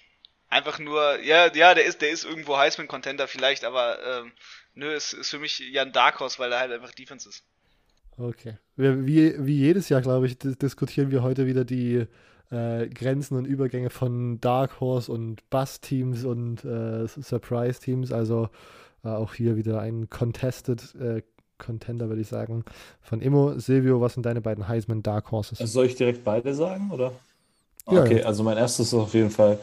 [0.49, 4.31] einfach nur, ja, ja, der ist, der ist irgendwo Heisman-Contender vielleicht, aber ähm,
[4.73, 7.43] nö, ist, ist für mich ja ein Dark Horse, weil er halt einfach Defense ist.
[8.17, 8.57] Okay.
[8.75, 12.07] Wie, wie jedes Jahr, glaube ich, diskutieren wir heute wieder die
[12.51, 18.11] äh, Grenzen und Übergänge von Dark Horse und Bust-Teams und äh, Surprise-Teams.
[18.11, 18.49] Also
[19.03, 21.21] äh, auch hier wieder ein Contested äh,
[21.57, 22.65] Contender, würde ich sagen.
[23.01, 25.61] Von Immo, Silvio, was sind deine beiden Heisman Dark Horses?
[25.61, 27.13] Also soll ich direkt beide sagen, oder?
[27.85, 28.25] Okay, ja.
[28.25, 29.59] also mein erstes ist auf jeden Fall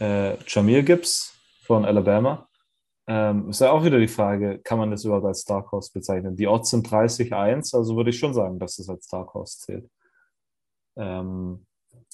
[0.00, 2.48] äh, Jamir Gibbs von Alabama.
[3.08, 6.34] Ähm, ist ja auch wieder die Frage, kann man das überhaupt als Dark Horse bezeichnen?
[6.36, 9.88] Die Odds sind 30-1, also würde ich schon sagen, dass das als Dark Horse zählt.
[10.96, 11.64] Ähm,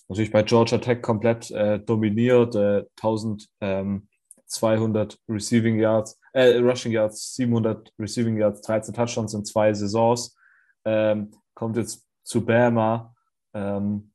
[0.09, 7.93] natürlich bei Georgia Tech komplett äh, dominiert, äh, 1200 Receiving Yards, äh, Rushing Yards, 700
[7.99, 10.37] Receiving Yards, 13 Touchdowns in zwei Saisons.
[10.85, 13.15] Ähm, kommt jetzt zu Bama.
[13.55, 14.13] Ähm,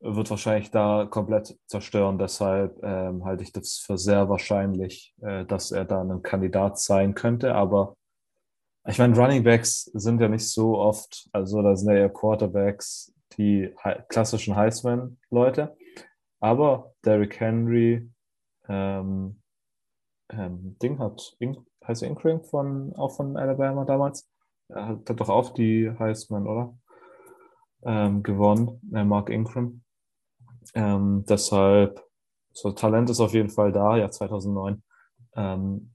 [0.00, 2.18] wird wahrscheinlich da komplett zerstören.
[2.18, 7.14] Deshalb ähm, halte ich das für sehr wahrscheinlich, äh, dass er da ein Kandidat sein
[7.14, 7.54] könnte.
[7.54, 7.96] Aber
[8.86, 13.12] ich meine, Running Backs sind ja nicht so oft, also da sind ja eher Quarterbacks,
[13.38, 13.74] die
[14.08, 15.76] klassischen Heisman-Leute.
[16.40, 18.10] Aber Derrick Henry,
[18.68, 19.40] ähm,
[20.30, 24.28] ähm, Ding hat, In heißt Ingram von, auch von Alabama damals.
[24.72, 26.76] Hat, hat doch auch die Heisman, oder?
[27.84, 29.82] Ähm, gewonnen, äh, Mark Ingram.
[30.74, 32.02] Ähm, deshalb,
[32.52, 34.82] so Talent ist auf jeden Fall da, ja, 2009.
[35.36, 35.94] Ähm,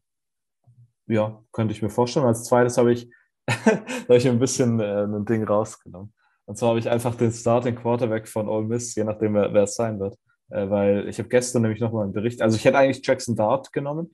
[1.08, 2.26] ja, könnte ich mir vorstellen.
[2.26, 3.12] Als zweites habe ich,
[3.50, 6.14] hab ich ein bisschen äh, ein Ding rausgenommen.
[6.46, 9.64] Und zwar habe ich einfach den Starting Quarterback von Ole Miss, je nachdem, wer, wer
[9.64, 10.18] es sein wird.
[10.50, 13.72] Äh, weil ich habe gestern nämlich nochmal einen Bericht, also ich hätte eigentlich Jackson Dart
[13.72, 14.14] genommen,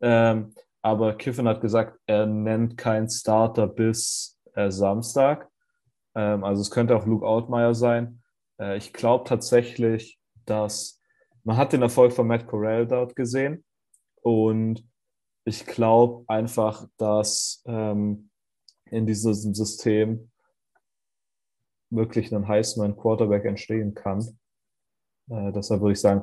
[0.00, 5.48] ähm, aber Kiffin hat gesagt, er nennt keinen Starter bis äh, Samstag.
[6.14, 8.22] Ähm, also es könnte auch Luke Outmeyer sein.
[8.60, 11.00] Äh, ich glaube tatsächlich, dass
[11.44, 13.64] man hat den Erfolg von Matt Corral dort gesehen
[14.22, 14.84] und
[15.44, 18.30] ich glaube einfach, dass ähm,
[18.90, 20.30] in diesem System
[21.90, 24.20] wirklich ein Heisman Quarterback entstehen kann.
[25.30, 26.22] Äh, deshalb würde ich sagen,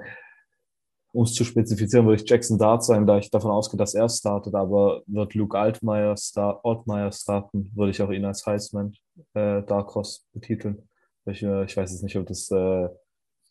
[1.14, 4.10] um es zu spezifizieren, würde ich Jackson Dart sein, da ich davon ausgehe, dass er
[4.10, 8.94] startet, aber wird Luke Altmaier, Star Altmaier starten, würde ich auch ihn als Heisman
[9.34, 10.90] äh, Dark Horse betiteln.
[11.26, 12.90] Ich, äh, ich weiß jetzt nicht, ob das äh,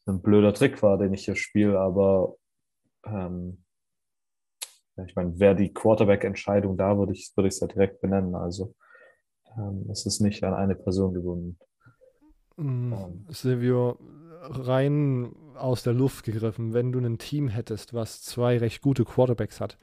[0.07, 2.37] ein blöder Trick war, den ich hier spiele, aber
[3.07, 3.64] ähm,
[5.07, 8.35] ich meine, wäre die Quarterback-Entscheidung da, würde ich es würd ja direkt benennen.
[8.35, 8.74] Also
[9.57, 11.59] ähm, es ist nicht an eine Person gebunden.
[12.58, 13.24] Ähm.
[13.28, 13.98] Silvio,
[14.42, 19.60] rein aus der Luft gegriffen, wenn du ein Team hättest, was zwei recht gute Quarterbacks
[19.60, 19.78] hat,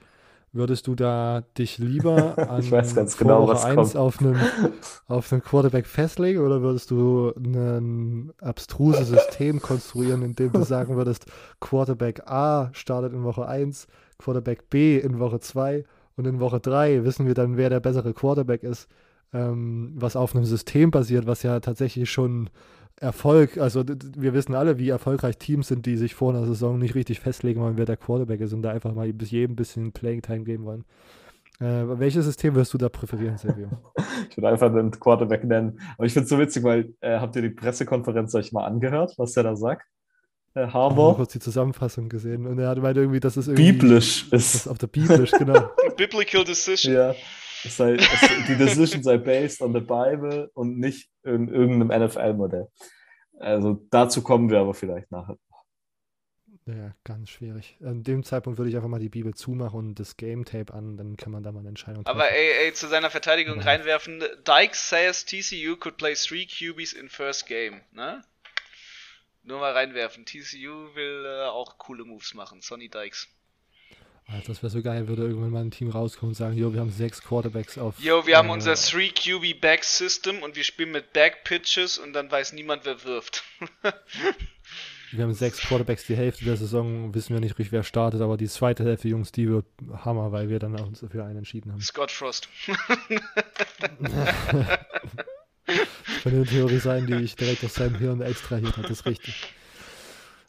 [0.54, 4.36] Würdest du da dich lieber an ich weiß ganz genau, was 1 auf einem,
[5.08, 10.98] auf einem Quarterback festlegen oder würdest du ein abstruses System konstruieren, in dem du sagen
[10.98, 11.26] würdest,
[11.62, 15.86] Quarterback A startet in Woche 1, Quarterback B in Woche 2
[16.18, 18.90] und in Woche 3 wissen wir dann, wer der bessere Quarterback ist,
[19.34, 22.50] ähm, was auf einem System basiert, was ja tatsächlich schon
[23.00, 23.84] Erfolg, also
[24.16, 27.60] wir wissen alle, wie erfolgreich Teams sind, die sich vor einer Saison nicht richtig festlegen
[27.60, 30.44] wollen, wer der Quarterback ist und da einfach mal bis jedem ein bisschen Playing Time
[30.44, 30.86] geben wollen.
[31.60, 33.70] Äh, welches System wirst du da präferieren, Silvio?
[34.30, 35.80] ich würde einfach den Quarterback nennen.
[35.98, 39.16] Aber ich finde es so witzig, weil äh, habt ihr die Pressekonferenz euch mal angehört,
[39.18, 39.88] was der da sagt?
[40.54, 41.06] Äh, Harbour.
[41.06, 43.72] Ich habe kurz die Zusammenfassung gesehen und er hat gemeint irgendwie, dass es irgendwie.
[43.72, 44.68] Biblisch ist.
[44.68, 45.70] Auf der Biblisch, genau.
[45.98, 46.94] Biblical Decision.
[46.94, 47.16] Ja.
[47.64, 52.68] Es sei, es, die Decision sei based on the Bible und nicht in irgendeinem NFL-Modell.
[53.40, 55.38] Also dazu kommen wir aber vielleicht nachher.
[56.68, 57.78] Ja, ganz schwierig.
[57.84, 60.96] An dem Zeitpunkt würde ich einfach mal die Bibel zumachen und das Game Tape an,
[60.96, 62.20] dann kann man da mal eine Entscheidung treffen.
[62.20, 63.64] Aber ey, ey, zu seiner Verteidigung ja.
[63.64, 68.24] reinwerfen, Dykes says TCU could play three QBs in first game, ne?
[69.44, 70.26] Nur mal reinwerfen.
[70.26, 72.62] TCU will äh, auch coole Moves machen.
[72.62, 73.28] Sonny Dykes.
[74.48, 76.92] Das wäre so geil, würde irgendwann mal ein Team rauskommen und sagen, jo, wir haben
[76.92, 78.00] sechs Quarterbacks auf.
[78.00, 81.98] Jo, wir äh, haben unser 3 QB Back System und wir spielen mit Back Pitches
[81.98, 83.44] und dann weiß niemand, wer wirft.
[85.12, 88.38] wir haben sechs Quarterbacks, die Hälfte der Saison wissen wir nicht richtig, wer startet, aber
[88.38, 89.66] die zweite Hälfte, Jungs, die wird
[90.06, 91.82] Hammer, weil wir dann uns für einen entschieden haben.
[91.82, 92.48] Scott Frost.
[92.68, 92.78] das
[96.24, 99.54] könnte eine Theorie sein, die ich direkt aus seinem Hirn extrahiert habe, das ist richtig.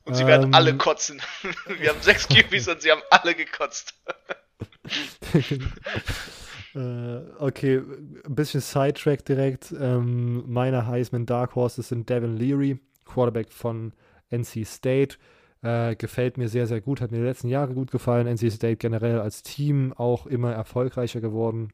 [0.04, 0.78] Und sie werden alle ähm.
[0.78, 1.20] kotzen.
[1.78, 3.94] Wir haben sechs QBs und sie haben alle gekotzt.
[6.74, 7.78] äh, okay,
[8.24, 9.72] ein bisschen Sidetrack direkt.
[9.78, 13.92] Ähm, meine Heisman Dark Horses sind Devin Leary, Quarterback von
[14.30, 15.16] NC State.
[15.62, 18.26] Äh, gefällt mir sehr, sehr gut, hat mir die letzten Jahre gut gefallen.
[18.26, 21.72] NC State generell als Team auch immer erfolgreicher geworden.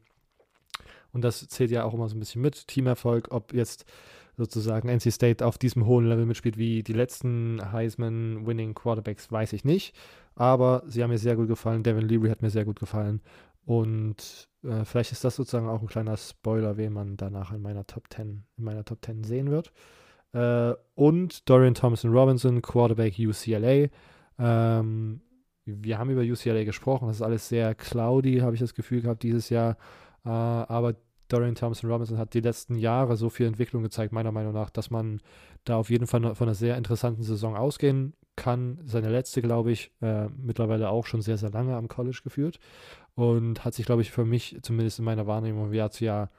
[1.11, 2.67] Und das zählt ja auch immer so ein bisschen mit.
[2.67, 3.85] Teamerfolg, ob jetzt
[4.39, 9.65] sozusagen NC State auf diesem hohen Level mitspielt wie die letzten Heisman-Winning Quarterbacks, weiß ich
[9.65, 9.93] nicht.
[10.33, 11.83] Aber sie haben mir sehr gut gefallen.
[11.83, 13.21] Devin Leary hat mir sehr gut gefallen.
[13.65, 17.85] Und äh, vielleicht ist das sozusagen auch ein kleiner Spoiler, wen man danach in meiner
[17.85, 19.73] Top 10, in meiner Top 10 sehen wird.
[20.31, 23.89] Äh, und Dorian Thompson Robinson, Quarterback UCLA.
[24.39, 25.19] Ähm,
[25.65, 27.09] wir haben über UCLA gesprochen.
[27.09, 29.75] Das ist alles sehr cloudy, habe ich das Gefühl gehabt dieses Jahr.
[30.23, 30.95] Äh, aber
[31.29, 34.89] Dorian Thompson Robinson hat die letzten Jahre so viel Entwicklung gezeigt, meiner Meinung nach, dass
[34.89, 35.21] man
[35.63, 38.79] da auf jeden Fall von einer sehr interessanten Saison ausgehen kann.
[38.85, 42.59] Seine letzte, glaube ich, äh, mittlerweile auch schon sehr, sehr lange am College geführt
[43.15, 46.29] und hat sich, glaube ich, für mich zumindest in meiner Wahrnehmung Jahr zu Jahr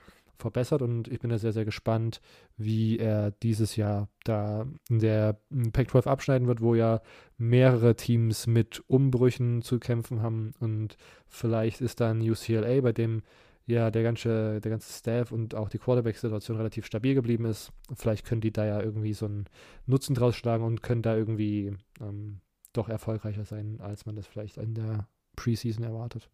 [0.41, 2.21] verbessert und ich bin da sehr, sehr gespannt,
[2.57, 5.39] wie er dieses Jahr da in der
[5.73, 7.01] Pac-12 abschneiden wird, wo ja
[7.39, 10.97] mehrere Teams mit Umbrüchen zu kämpfen haben und
[11.29, 13.23] vielleicht ist dann UCLA, bei dem
[13.71, 17.73] ja der ganze, der ganze Staff und auch die Quarterback-Situation relativ stabil geblieben ist.
[17.95, 19.47] Vielleicht können die da ja irgendwie so einen
[19.87, 22.41] Nutzen draus schlagen und können da irgendwie ähm,
[22.73, 26.29] doch erfolgreicher sein, als man das vielleicht in der Preseason erwartet.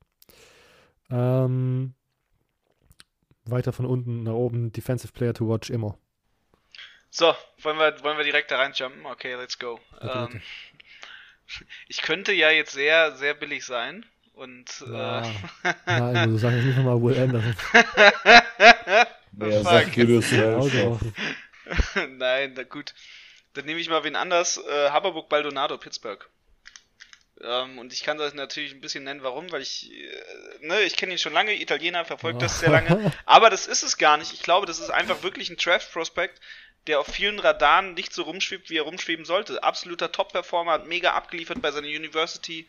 [1.10, 1.94] Ähm,
[3.44, 5.98] weiter von unten nach oben, Defensive Player to watch immer.
[7.10, 9.06] So, wollen wir, wollen wir direkt da reinjumpen?
[9.06, 9.80] Okay, let's go.
[10.00, 10.42] Bitte, ähm,
[11.88, 14.04] ich könnte ja jetzt sehr, sehr billig sein.
[14.36, 15.22] Und Ja.
[15.64, 17.56] äh, Nein, du sagst jetzt nicht nochmal Will Anderson.
[19.38, 19.96] Ja, sag
[20.88, 21.14] offen.
[22.18, 22.94] Nein, na gut.
[23.54, 24.58] Dann nehme ich mal wen anders.
[24.58, 26.28] Äh, Haberburg Baldonado, Pittsburgh.
[27.40, 30.96] Ähm, und ich kann das natürlich ein bisschen nennen, warum, weil ich, äh, ne, ich
[30.96, 33.12] kenne ihn schon lange, Italiener, verfolgt das sehr lange.
[33.24, 34.34] Aber das ist es gar nicht.
[34.34, 36.40] Ich glaube, das ist einfach wirklich ein Draft-Prospect,
[36.86, 39.62] der auf vielen Radaren nicht so rumschwebt, wie er rumschweben sollte.
[39.62, 42.68] Absoluter Top-Performer, hat mega abgeliefert bei seiner University.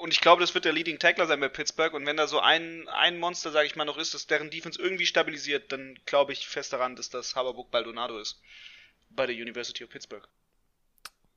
[0.00, 1.94] Und ich glaube, das wird der Leading Tackler sein bei Pittsburgh.
[1.94, 4.80] Und wenn da so ein, ein Monster, sage ich mal, noch ist, das deren Defense
[4.80, 8.40] irgendwie stabilisiert, dann glaube ich fest daran, dass das Haberburg Baldonado ist.
[9.10, 10.26] Bei der University of Pittsburgh.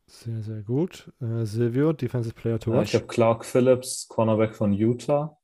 [0.08, 1.12] Sehr, sehr gut.
[1.22, 2.90] Äh, Silvio, Defensive Player to watch.
[2.90, 5.38] ich habe Clark Phillips, Cornerback von Utah.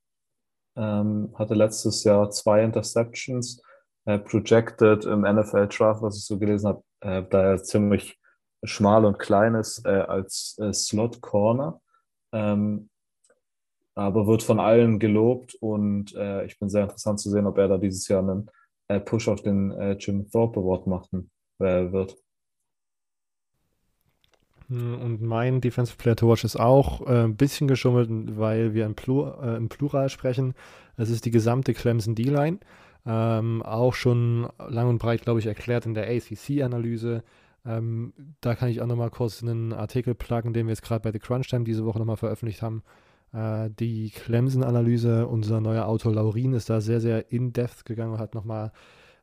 [0.76, 3.62] Ähm, hatte letztes Jahr zwei Interceptions.
[4.06, 8.18] Äh, projected im NFL Draft, was ich so gelesen habe, äh, da er ziemlich
[8.62, 11.80] schmal und klein ist, äh, als äh, Slot Corner.
[12.34, 12.90] Ähm,
[13.96, 17.68] aber wird von allen gelobt und äh, ich bin sehr interessant zu sehen, ob er
[17.68, 18.50] da dieses Jahr einen
[18.88, 22.16] äh, Push auf den äh, Jim Thorpe Award machen äh, wird.
[24.68, 28.86] Hm, Und mein Defensive Player to watch ist auch äh, ein bisschen geschummelt, weil wir
[28.86, 30.54] im, Plur äh, im Plural sprechen.
[30.96, 32.58] Es ist die gesamte Clemson D-Line.
[33.06, 37.22] Ähm, auch schon lang und breit, glaube ich, erklärt in der ACC-Analyse.
[37.66, 41.12] Ähm, da kann ich auch nochmal kurz einen Artikel pluggen, den wir jetzt gerade bei
[41.12, 42.82] The Crunch Time diese Woche nochmal veröffentlicht haben.
[43.32, 48.34] Äh, die Clemson-Analyse, unser neuer Autor Laurin ist da sehr, sehr in-depth gegangen und hat
[48.34, 48.72] nochmal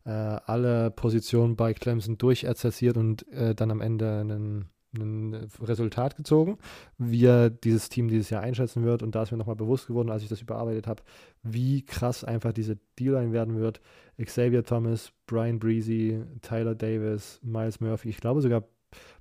[0.05, 6.57] äh, alle Positionen bei Clemson durchexerziert und äh, dann am Ende einen ein Resultat gezogen,
[6.97, 9.03] wie er dieses Team dieses Jahr einschätzen wird.
[9.03, 11.03] Und da ist mir nochmal bewusst geworden, als ich das überarbeitet habe,
[11.43, 13.79] wie krass einfach diese D-Line werden wird.
[14.21, 18.09] Xavier Thomas, Brian Breezy, Tyler Davis, Miles Murphy.
[18.09, 18.63] Ich glaube sogar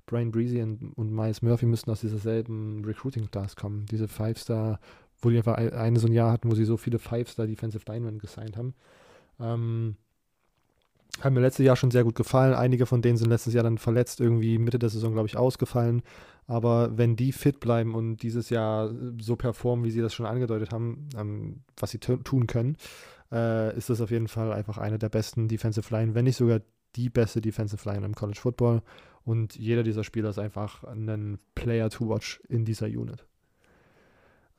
[0.05, 3.85] Brian Breezy und, und Miles Murphy müssten aus dieser selben Recruiting-Class kommen.
[3.89, 4.79] Diese Five-Star,
[5.21, 7.85] wo die einfach ein- eine so ein Jahr hatten, wo sie so viele Five-Star Defensive
[7.87, 8.73] Linemen gesigned haben.
[9.39, 9.95] Ähm,
[11.19, 12.53] haben mir letztes Jahr schon sehr gut gefallen.
[12.53, 16.01] Einige von denen sind letztes Jahr dann verletzt, irgendwie Mitte der Saison, glaube ich, ausgefallen.
[16.47, 20.71] Aber wenn die fit bleiben und dieses Jahr so performen, wie sie das schon angedeutet
[20.71, 22.77] haben, ähm, was sie tu- tun können,
[23.31, 26.61] äh, ist das auf jeden Fall einfach eine der besten Defensive Line, wenn nicht sogar
[26.95, 28.81] die beste Defensive Line im College Football.
[29.23, 33.25] Und jeder dieser Spieler ist einfach ein Player to watch in dieser Unit.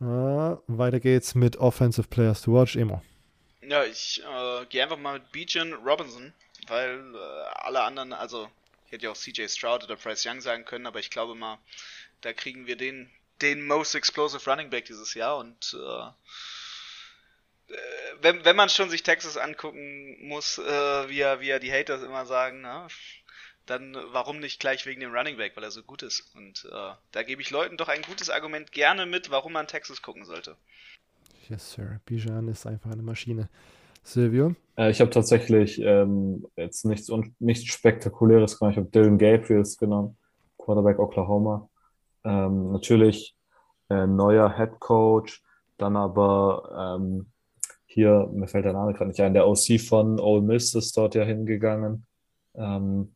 [0.01, 2.77] Äh, weiter geht's mit Offensive Players to watch.
[2.77, 3.03] Immer.
[3.73, 6.35] Ja, ich äh, gehe einfach mal mit Bijan Robinson,
[6.67, 7.19] weil äh,
[7.55, 8.51] alle anderen, also
[8.85, 11.59] ich hätte ja auch CJ Stroud oder Bryce Young sagen können, aber ich glaube mal,
[12.21, 16.03] da kriegen wir den, den most explosive Running Back dieses Jahr und äh,
[17.73, 17.79] äh,
[18.21, 22.03] wenn, wenn man schon sich Texas angucken muss, äh, wie, ja, wie ja die Haters
[22.03, 22.89] immer sagen, ne?
[23.65, 26.35] dann warum nicht gleich wegen dem Running Back, weil er so gut ist.
[26.35, 30.03] Und äh, da gebe ich Leuten doch ein gutes Argument gerne mit, warum man Texas
[30.03, 30.59] gucken sollte.
[31.49, 32.01] Yes, Sir.
[32.07, 33.49] Bijan ist einfach eine Maschine.
[34.05, 34.55] Silvio?
[34.77, 38.73] Äh, ich habe tatsächlich ähm, jetzt nichts, nichts Spektakuläres genommen.
[38.73, 40.17] Ich habe Dylan Gabriels genommen,
[40.59, 41.69] Quarterback Oklahoma.
[42.25, 43.37] Ähm, natürlich
[43.91, 45.43] äh, neuer Head Coach,
[45.79, 47.27] dann aber ähm,
[47.87, 51.15] hier, mir fällt der Name gerade nicht ein, der OC von Ole Miss ist dort
[51.15, 52.07] ja hingegangen.
[52.55, 53.15] Ähm,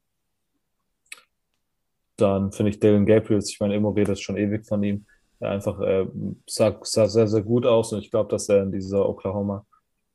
[2.17, 5.07] dann finde ich Dylan Gabriels, ich meine, Immo redet schon ewig von ihm,
[5.41, 6.07] einfach äh,
[6.47, 9.67] sah, sah sehr, sehr gut aus und ich glaube, dass er in dieser Oklahoma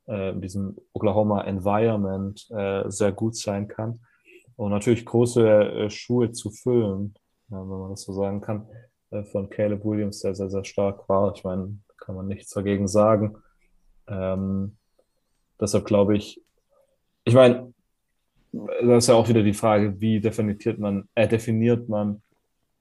[0.07, 3.99] äh, in diesem Oklahoma Environment äh, sehr gut sein kann.
[4.55, 7.15] Und natürlich große äh, Schuhe zu füllen,
[7.49, 8.67] ja, wenn man das so sagen kann,
[9.11, 11.33] äh, von Caleb Williams, der sehr, sehr stark war.
[11.35, 13.37] Ich meine, kann man nichts dagegen sagen.
[14.07, 14.77] Ähm,
[15.59, 16.41] deshalb glaube ich,
[17.23, 17.73] ich meine,
[18.51, 22.21] das ist ja auch wieder die Frage, wie definiert man, äh, definiert man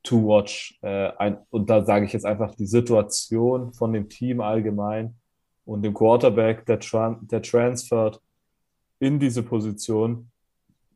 [0.02, 4.40] to watch äh, ein, und da sage ich jetzt einfach die Situation von dem Team
[4.40, 5.14] allgemein
[5.64, 8.20] und dem Quarterback, der, tran der transfert
[8.98, 10.30] in diese Position,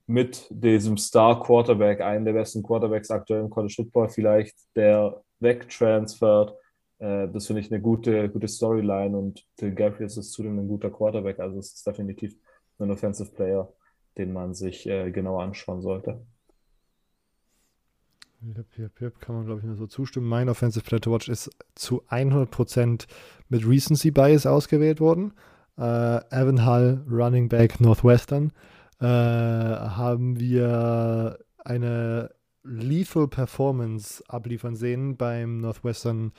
[0.07, 6.55] mit diesem Star-Quarterback, einen der besten Quarterbacks aktuell im College Football, vielleicht der wegtransfert.
[6.98, 10.90] Äh, das finde ich eine gute, gute Storyline und Till Gabriels ist zudem ein guter
[10.90, 12.36] Quarterback, also es ist definitiv
[12.78, 13.72] ein Offensive Player,
[14.18, 16.20] den man sich äh, genauer anschauen sollte.
[18.47, 20.28] Yep, yep, yep, kann man, glaube ich, nur so zustimmen.
[20.28, 23.07] Mein Offensive Player to Watch ist zu 100%
[23.49, 25.32] mit Recency Bias ausgewählt worden.
[25.78, 28.53] Äh, Evan Hull, Running Back Northwestern,
[29.01, 32.30] äh, haben wir eine
[32.64, 36.32] Lethal Performance abliefern sehen beim Northwestern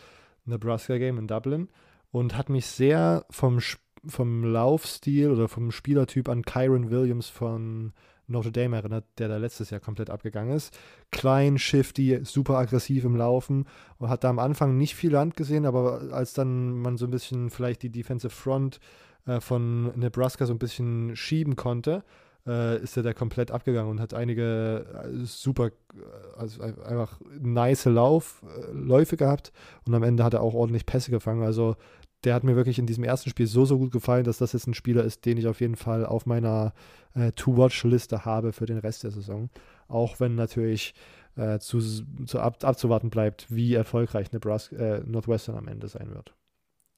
[0.45, 1.69] Nebraska Game in Dublin
[2.11, 3.59] und hat mich sehr vom,
[4.05, 7.93] vom Laufstil oder vom Spielertyp an Kyron Williams von
[8.27, 10.77] Notre Dame erinnert, der da letztes Jahr komplett abgegangen ist.
[11.11, 13.65] Klein, shifty, super aggressiv im Laufen
[13.97, 17.11] und hat da am Anfang nicht viel Land gesehen, aber als dann man so ein
[17.11, 18.79] bisschen vielleicht die Defensive Front
[19.25, 22.03] äh, von Nebraska so ein bisschen schieben konnte,
[22.47, 25.71] äh, ist er da komplett abgegangen und hat einige äh, super, äh,
[26.37, 29.51] also einfach nice Lauf, äh, Läufe gehabt
[29.85, 31.43] und am Ende hat er auch ordentlich Pässe gefangen.
[31.43, 31.75] Also
[32.25, 34.67] der hat mir wirklich in diesem ersten Spiel so, so gut gefallen, dass das jetzt
[34.67, 36.73] ein Spieler ist, den ich auf jeden Fall auf meiner
[37.13, 39.49] äh, To-Watch-Liste habe für den Rest der Saison.
[39.87, 40.95] Auch wenn natürlich
[41.35, 41.79] äh, zu,
[42.25, 46.33] zu ab, abzuwarten bleibt, wie erfolgreich Nebraska, äh, Northwestern am Ende sein wird.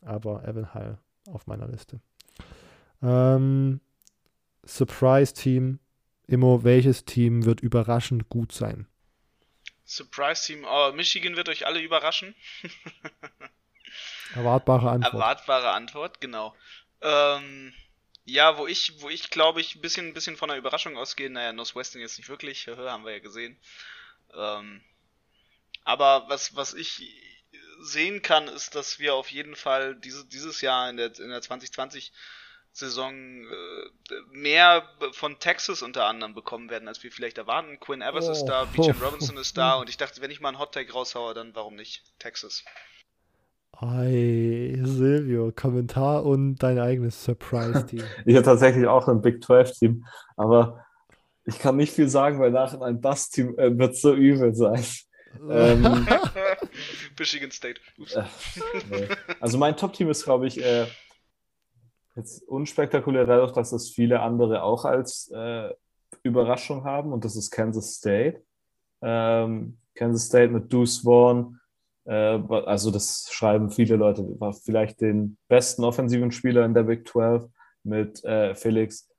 [0.02, 0.98] Aber Evan Hall
[1.30, 2.00] auf meiner Liste.
[3.02, 3.82] Ähm,
[4.66, 5.80] Surprise-Team.
[6.28, 8.86] Immo, welches Team wird überraschend gut sein?
[9.86, 10.66] Surprise-Team.
[10.70, 12.36] Oh, Michigan wird euch alle überraschen.
[14.36, 15.14] Erwartbare Antwort.
[15.14, 16.56] Erwartbare Antwort, genau.
[17.02, 17.74] Ähm,
[18.26, 21.30] ja, wo ich, wo ich glaube ich ein bisschen, ein bisschen von einer Überraschung ausgehe,
[21.30, 23.58] naja, Northwestern jetzt nicht wirklich, haben wir ja gesehen.
[24.36, 24.82] Ähm,
[25.84, 27.02] aber was, was ich
[27.80, 31.42] sehen kann, ist, dass wir auf jeden Fall diese, dieses Jahr in der, in der
[31.42, 32.12] 2020
[32.78, 37.80] Saison äh, mehr von Texas unter anderem bekommen werden, als wir vielleicht erwarten.
[37.80, 38.32] Quinn Evers oh.
[38.32, 40.92] ist da, BJ Robinson ist da und ich dachte, wenn ich mal einen Hot Take
[40.92, 42.64] raushaue, dann warum nicht Texas?
[43.80, 48.04] Ei, Silvio, Kommentar und dein eigenes Surprise-Team.
[48.26, 50.04] ich habe tatsächlich auch ein Big 12-Team,
[50.36, 50.84] aber
[51.46, 54.84] ich kann nicht viel sagen, weil nachher ein Bass-Team äh, wird so übel sein.
[55.48, 56.08] ähm,
[57.20, 57.80] Michigan State.
[58.16, 58.24] Äh,
[58.90, 59.08] nee.
[59.40, 60.88] Also mein Top-Team ist, glaube ich, äh,
[62.16, 65.70] jetzt unspektakulär dadurch, dass es viele andere auch als äh,
[66.24, 68.42] Überraschung haben und das ist Kansas State.
[69.04, 71.60] Ähm, Kansas State mit Deuce Vaughn,
[72.08, 77.50] also das schreiben viele Leute, war vielleicht den besten offensiven Spieler in der Big 12
[77.84, 79.10] mit äh, Felix,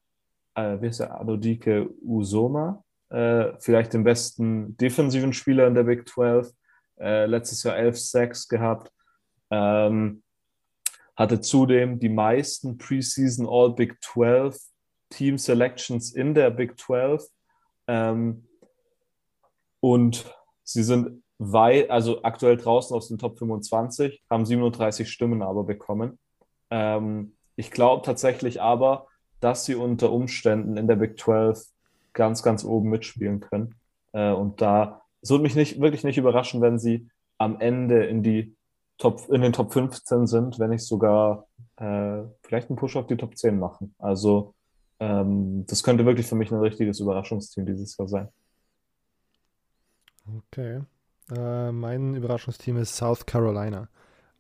[0.55, 6.09] äh, wie heißt der, Adodike Usoma, äh, vielleicht den besten defensiven Spieler in der Big
[6.09, 6.51] 12,
[7.01, 8.93] äh, letztes Jahr 11 Sacks gehabt,
[9.51, 10.23] ähm,
[11.17, 14.59] hatte zudem die meisten Preseason All Big 12
[15.11, 17.27] Team Selections in der Big 12
[17.87, 18.47] ähm,
[19.81, 20.33] und
[20.65, 26.19] sie sind weil, also aktuell draußen aus den Top 25, haben 37 Stimmen aber bekommen.
[26.71, 29.07] Ähm, ich glaube tatsächlich aber,
[29.41, 31.65] dass sie unter Umständen in der Big 12
[32.13, 33.77] ganz, ganz oben mitspielen können.
[34.13, 37.09] Äh, und da es würde mich nicht, wirklich nicht überraschen, wenn sie
[37.39, 38.57] am Ende in die
[38.99, 43.17] Top, in den Top 15 sind, wenn nicht sogar äh, vielleicht einen Push auf die
[43.17, 43.95] Top 10 machen.
[43.99, 44.55] Also
[44.99, 48.29] ähm, das könnte wirklich für mich ein richtiges Überraschungsteam dieses Jahr sein.
[50.37, 50.83] Okay.
[51.35, 53.89] Äh, mein Überraschungsteam ist South Carolina.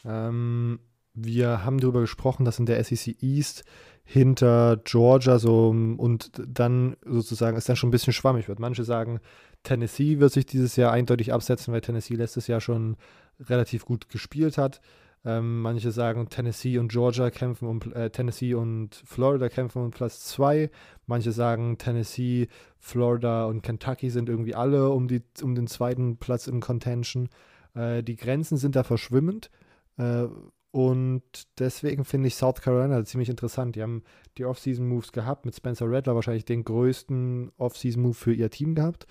[0.04, 0.80] Ähm,
[1.14, 3.64] wir haben darüber gesprochen, dass in der SEC East
[4.04, 8.58] hinter Georgia so und dann sozusagen es dann schon ein bisschen schwammig wird.
[8.58, 9.20] Manche sagen,
[9.64, 12.96] Tennessee wird sich dieses Jahr eindeutig absetzen, weil Tennessee letztes Jahr schon
[13.40, 14.80] relativ gut gespielt hat.
[15.28, 20.24] Ähm, manche sagen, Tennessee und Georgia kämpfen um äh, Tennessee und Florida kämpfen um Platz
[20.24, 20.70] 2.
[21.06, 22.48] Manche sagen, Tennessee,
[22.78, 27.28] Florida und Kentucky sind irgendwie alle um, die, um den zweiten Platz im Contention.
[27.74, 29.50] Äh, die Grenzen sind da verschwimmend.
[29.98, 30.28] Äh,
[30.70, 31.22] und
[31.58, 33.76] deswegen finde ich South Carolina ziemlich interessant.
[33.76, 34.04] Die haben
[34.38, 39.06] die Off-Season-Moves gehabt, mit Spencer Rattler wahrscheinlich den größten Off-Season-Move für ihr Team gehabt,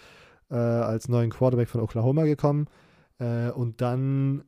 [0.50, 2.66] äh, als neuen Quarterback von Oklahoma gekommen.
[3.20, 4.46] Äh, und dann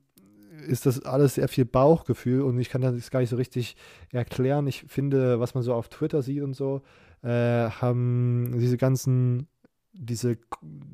[0.68, 3.76] ist das alles sehr viel Bauchgefühl und ich kann das gar nicht so richtig
[4.12, 4.68] erklären.
[4.68, 6.82] Ich finde, was man so auf Twitter sieht und so,
[7.24, 9.48] äh, haben diese ganzen,
[9.94, 10.38] diese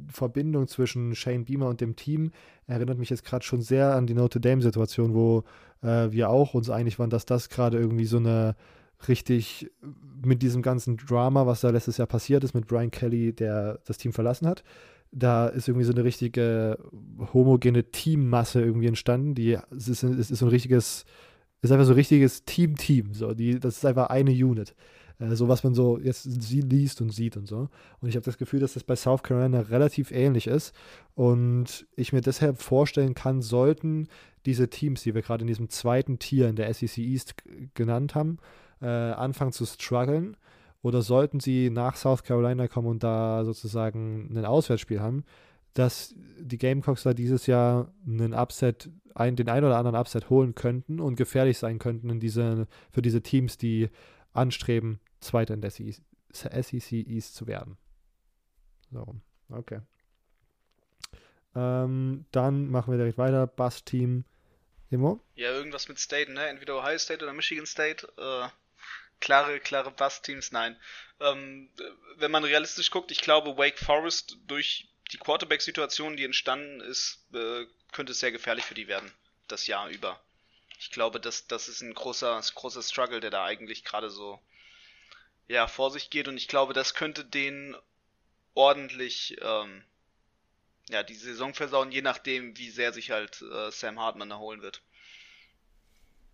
[0.08, 2.32] Verbindung zwischen Shane Beamer und dem Team
[2.68, 5.44] erinnert mich jetzt gerade schon sehr an die Notre Dame-Situation, wo
[5.82, 8.56] äh, wir auch uns einig waren, dass das gerade irgendwie so eine
[9.08, 9.70] richtig
[10.24, 13.98] mit diesem ganzen Drama, was da letztes Jahr passiert ist, mit Brian Kelly, der das
[13.98, 14.64] Team verlassen hat,
[15.16, 16.78] da ist irgendwie so eine richtige
[17.34, 19.34] homogene Teammasse irgendwie entstanden.
[19.34, 21.06] Die, es, ist, es ist so ein richtiges,
[21.62, 23.14] ist einfach so ein richtiges Team-Team.
[23.14, 24.76] So, das ist einfach eine Unit.
[25.20, 27.70] Äh, so was man so jetzt liest und sieht und so.
[28.02, 30.76] Und ich habe das Gefühl, dass das bei South Carolina relativ ähnlich ist.
[31.14, 34.10] Und ich mir deshalb vorstellen kann, sollten
[34.46, 37.36] diese Teams, die wir gerade in diesem zweiten Tier in der SEC East
[37.74, 38.38] genannt haben,
[38.82, 40.36] äh, anfangen zu strugglen,
[40.86, 45.26] oder sollten sie nach South Carolina kommen und da sozusagen ein Auswärtsspiel haben,
[45.74, 50.54] dass die Gamecocks da dieses Jahr einen Upset, ein, den einen oder anderen Upset holen
[50.54, 53.90] könnten und gefährlich sein könnten in diese, für diese Teams, die
[54.32, 57.78] anstreben, Zweiter in der SEC East zu werden.
[58.92, 59.16] So,
[59.50, 59.80] okay.
[61.56, 63.48] Ähm, dann machen wir direkt weiter.
[63.48, 64.24] Bus-Team.
[64.92, 65.20] Immo?
[65.34, 66.46] Ja, irgendwas mit State, ne?
[66.46, 68.08] Entweder Ohio State oder Michigan State.
[68.20, 68.50] Äh,
[69.20, 70.80] klare, klare Bass-Teams, nein.
[71.20, 71.70] Ähm,
[72.18, 77.66] wenn man realistisch guckt, ich glaube, Wake Forest durch die Quarterback-Situation, die entstanden ist, äh,
[77.92, 79.12] könnte es sehr gefährlich für die werden,
[79.48, 80.20] das Jahr über.
[80.80, 84.40] Ich glaube, das, das ist ein großer, großer Struggle, der da eigentlich gerade so
[85.48, 87.76] ja, vor sich geht und ich glaube, das könnte den
[88.56, 89.84] ordentlich ähm,
[90.90, 94.82] ja, die Saison versauen, je nachdem, wie sehr sich halt äh, Sam Hartman erholen wird.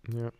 [0.08, 0.32] Ja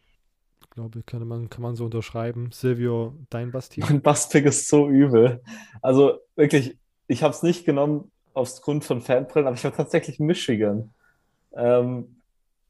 [0.72, 2.50] glaube ich, kann man, kann man so unterschreiben.
[2.50, 3.80] Silvio, dein Basti?
[3.80, 5.42] Mein Bastpick ist so übel.
[5.82, 10.92] Also wirklich, ich habe es nicht genommen aufgrund von Fanbrillen, aber ich habe tatsächlich Michigan.
[11.54, 12.16] Ähm,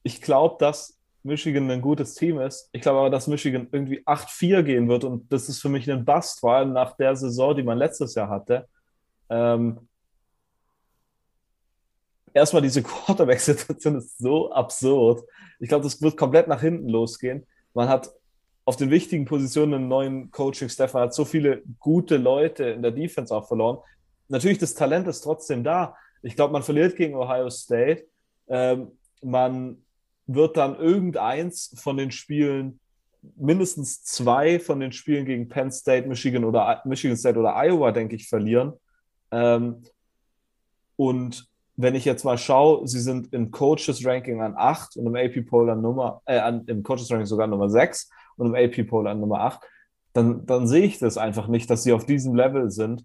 [0.03, 2.68] ich glaube, dass Michigan ein gutes Team ist.
[2.72, 6.05] Ich glaube aber, dass Michigan irgendwie 8-4 gehen wird und das ist für mich ein
[6.05, 8.68] Bust, vor allem nach der Saison, die man letztes Jahr hatte.
[9.30, 9.88] Ähm,
[12.34, 15.22] erstmal diese Quarterback-Situation ist so absurd.
[15.61, 17.46] Ich glaube, das wird komplett nach hinten losgehen.
[17.74, 18.10] Man hat
[18.64, 22.92] auf den wichtigen Positionen einen neuen Coaching-Staff, man hat so viele gute Leute in der
[22.92, 23.78] Defense auch verloren.
[24.28, 25.96] Natürlich, das Talent ist trotzdem da.
[26.22, 28.06] Ich glaube, man verliert gegen Ohio State.
[28.48, 28.92] Ähm,
[29.22, 29.82] man
[30.26, 32.80] wird dann irgendeins von den Spielen,
[33.36, 38.16] mindestens zwei von den Spielen gegen Penn State, Michigan oder Michigan State oder Iowa, denke
[38.16, 38.72] ich, verlieren.
[39.30, 39.82] Ähm,
[40.96, 45.16] und wenn ich jetzt mal schaue, sie sind im Coaches Ranking an 8 und im
[45.16, 48.86] AP Poll an Nummer, äh, an, im Coaches Ranking sogar Nummer 6 und im AP
[48.86, 49.60] Poll an Nummer 8,
[50.12, 53.04] dann, dann sehe ich das einfach nicht, dass sie auf diesem Level sind.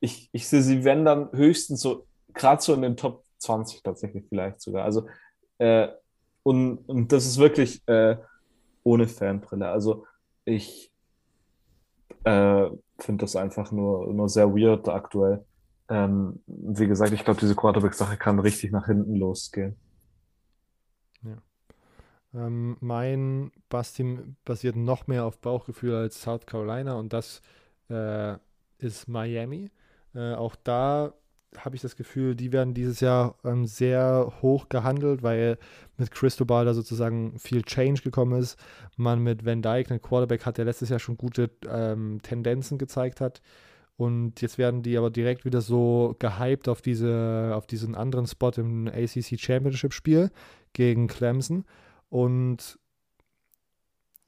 [0.00, 4.24] Ich, ich sehe sie, wenn dann höchstens so, gerade so in den Top 20 tatsächlich
[4.28, 4.84] vielleicht sogar.
[4.84, 5.06] Also,
[5.58, 5.88] äh,
[6.42, 8.16] und, und das ist wirklich äh,
[8.84, 9.68] ohne Fanbrille.
[9.68, 10.06] Also,
[10.46, 10.90] ich
[12.24, 15.44] äh, finde das einfach nur, nur sehr weird aktuell.
[15.88, 19.76] Ähm, wie gesagt, ich glaube, diese Quarterback-Sache kann richtig nach hinten losgehen.
[21.22, 21.38] Ja.
[22.34, 27.40] Ähm, mein Bass-Team basiert noch mehr auf Bauchgefühl als South Carolina und das
[27.88, 28.36] äh,
[28.78, 29.70] ist Miami.
[30.14, 31.14] Äh, auch da
[31.56, 35.58] habe ich das Gefühl, die werden dieses Jahr ähm, sehr hoch gehandelt, weil
[35.96, 38.58] mit Cristobal da sozusagen viel Change gekommen ist.
[38.96, 43.20] Man mit Van Dyke einen Quarterback hat, der letztes Jahr schon gute ähm, Tendenzen gezeigt
[43.20, 43.40] hat.
[43.98, 48.52] Und jetzt werden die aber direkt wieder so gehypt auf, diese, auf diesen anderen Spot
[48.56, 50.30] im ACC Championship Spiel
[50.72, 51.64] gegen Clemson.
[52.08, 52.78] Und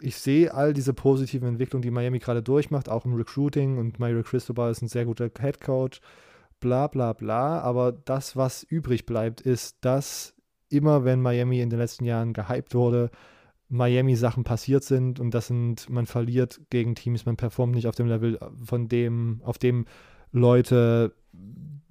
[0.01, 3.79] ich sehe all diese positiven Entwicklungen, die Miami gerade durchmacht, auch im Recruiting.
[3.79, 6.01] Und Mario Cristobal ist ein sehr guter Head Coach.
[6.59, 7.61] Bla bla bla.
[7.61, 10.35] Aber das, was übrig bleibt, ist, dass
[10.69, 13.13] immer, wenn Miami in den letzten Jahren gehypt wurde,
[13.71, 17.95] Miami Sachen passiert sind und das sind, man verliert gegen Teams, man performt nicht auf
[17.95, 19.87] dem Level, von dem, auf dem
[20.33, 21.15] Leute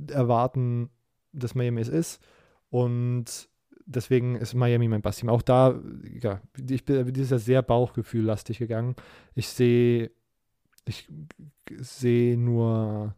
[0.07, 0.89] erwarten,
[1.31, 2.21] dass Miami es ist.
[2.69, 3.49] Und
[3.85, 5.29] deswegen ist Miami mein Bass-Team.
[5.29, 5.79] Auch da,
[6.21, 8.95] ja, ich bin dieses Jahr sehr bauchgefühllastig gegangen.
[9.33, 10.11] Ich sehe,
[10.85, 11.07] ich
[11.79, 13.15] sehe nur,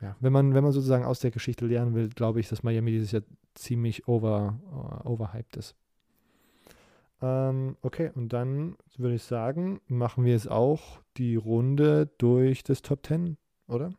[0.00, 2.90] ja, wenn man, wenn man sozusagen aus der Geschichte lernen will, glaube ich, dass Miami
[2.90, 3.22] dieses Jahr
[3.54, 4.58] ziemlich over,
[5.04, 5.76] uh, overhyped ist.
[7.20, 12.82] Ähm, okay, und dann würde ich sagen, machen wir jetzt auch die Runde durch das
[12.82, 13.92] Top 10, oder?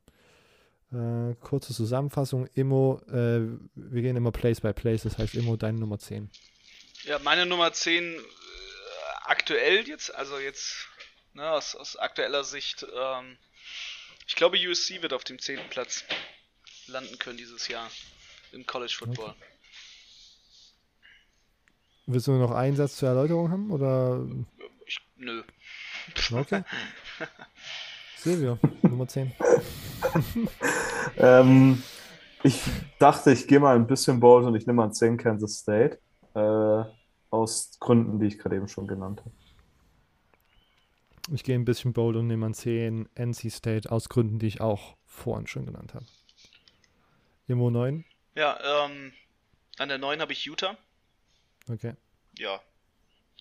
[0.92, 2.48] Äh, kurze Zusammenfassung.
[2.54, 3.42] Immo, äh,
[3.76, 6.30] wir gehen immer Place by Place, das heißt Immo, deine Nummer 10.
[7.04, 8.20] Ja, meine Nummer 10 äh,
[9.26, 10.88] aktuell jetzt, also jetzt
[11.34, 13.38] ne, aus, aus aktueller Sicht, ähm,
[14.28, 15.60] ich glaube USC wird auf dem 10.
[15.70, 16.06] Platz
[16.88, 17.90] landen können dieses Jahr
[18.52, 19.30] im College Football.
[19.30, 19.49] Okay.
[22.12, 23.70] Willst du noch einen Satz zur Erläuterung haben?
[23.70, 24.26] Oder?
[24.88, 25.44] Ich, nö.
[26.32, 26.64] Okay.
[28.18, 29.32] Silvio, Nummer 10.
[31.18, 31.84] ähm,
[32.42, 32.64] ich
[32.98, 36.00] dachte, ich gehe mal ein bisschen bold und ich nehme mal 10 Kansas State.
[36.34, 36.84] Äh,
[37.30, 39.32] aus Gründen, die ich gerade eben schon genannt habe.
[41.32, 44.62] Ich gehe ein bisschen bold und nehme an 10 NC State aus Gründen, die ich
[44.62, 46.06] auch vorhin schon genannt habe.
[47.46, 48.04] Immo 9?
[48.34, 48.58] Ja,
[48.88, 49.14] ähm,
[49.78, 50.76] an der 9 habe ich Utah.
[51.70, 51.94] Okay.
[52.38, 52.62] Ja,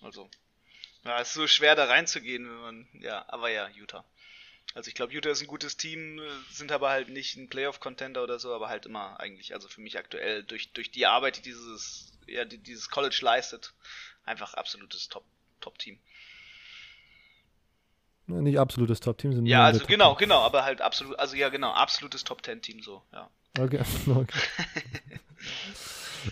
[0.01, 0.29] also.
[1.03, 2.87] Ja, ist so schwer da reinzugehen, wenn man.
[2.93, 4.05] Ja, aber ja, Utah.
[4.75, 6.21] Also ich glaube, Utah ist ein gutes Team,
[6.51, 9.97] sind aber halt nicht ein Playoff-Contender oder so, aber halt immer eigentlich, also für mich
[9.97, 13.73] aktuell durch, durch die Arbeit, die dieses, ja, die dieses College leistet,
[14.25, 15.25] einfach absolutes Top,
[15.59, 15.97] Top-Team.
[18.27, 22.23] Nicht absolutes Top-Team, sind Ja, also genau, genau, aber halt absolut, also ja genau, absolutes
[22.23, 23.27] Top-10-Team so, ja.
[23.57, 24.39] Okay, okay.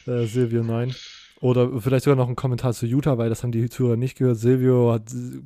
[0.11, 0.95] äh, Silvio 9.
[1.39, 4.37] Oder vielleicht sogar noch ein Kommentar zu Utah, weil das haben die Zuhörer nicht gehört.
[4.37, 5.03] Silvio hat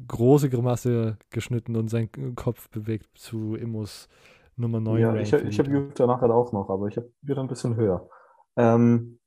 [0.08, 4.08] große Grimasse geschnitten und seinen Kopf bewegt zu Immos
[4.56, 5.02] Nummer 9.
[5.02, 8.08] Ja, ich, ich habe Utah nachher auch noch, aber ich habe Utah ein bisschen höher.
[8.56, 9.20] Ähm,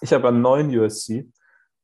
[0.00, 1.30] ich habe einen neuen USC.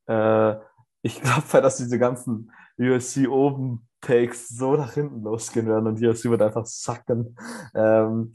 [0.07, 0.55] Äh,
[1.01, 6.29] ich glaube, dass diese ganzen USC oben Takes so nach hinten losgehen werden und USC
[6.29, 7.37] wird einfach sacken.
[7.73, 8.33] Ähm,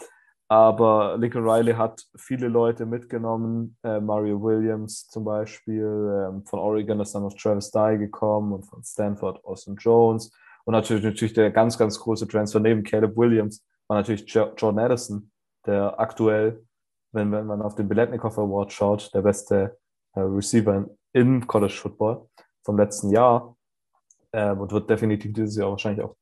[0.52, 3.74] aber Lincoln Riley hat viele Leute mitgenommen.
[3.82, 6.28] Äh, Mario Williams zum Beispiel.
[6.28, 10.30] Ähm, von Oregon ist dann noch Travis Dye gekommen und von Stanford Austin Jones.
[10.64, 15.30] Und natürlich, natürlich der ganz, ganz große Transfer neben Caleb Williams war natürlich John Addison,
[15.64, 16.62] der aktuell,
[17.12, 19.78] wenn, wenn man auf den Biletnikoff Award schaut, der beste
[20.14, 20.84] äh, Receiver
[21.14, 22.28] in College Football
[22.62, 23.56] vom letzten Jahr.
[24.32, 26.14] Äh, und wird definitiv dieses Jahr wahrscheinlich auch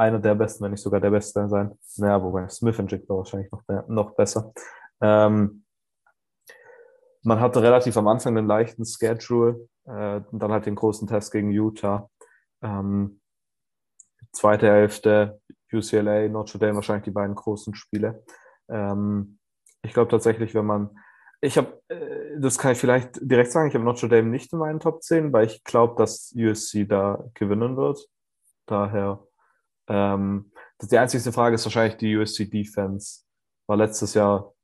[0.00, 1.78] einer der besten, wenn nicht sogar der beste sein.
[1.98, 4.52] Naja, wobei Smith und Jig war wahrscheinlich noch, noch besser.
[5.02, 5.64] Ähm,
[7.22, 11.50] man hatte relativ am Anfang einen leichten Schedule äh, dann halt den großen Test gegen
[11.50, 12.08] Utah.
[12.62, 13.20] Ähm,
[14.32, 15.40] zweite Hälfte,
[15.72, 18.24] UCLA, Notre Dame wahrscheinlich die beiden großen Spiele.
[18.68, 19.38] Ähm,
[19.82, 20.98] ich glaube tatsächlich, wenn man,
[21.42, 24.58] ich habe, äh, das kann ich vielleicht direkt sagen, ich habe Notre Dame nicht in
[24.58, 28.08] meinen Top 10, weil ich glaube, dass USC da gewinnen wird.
[28.66, 29.26] Daher
[29.90, 33.24] ähm, die einzige Frage ist wahrscheinlich die USC Defense.
[33.66, 34.54] War letztes Jahr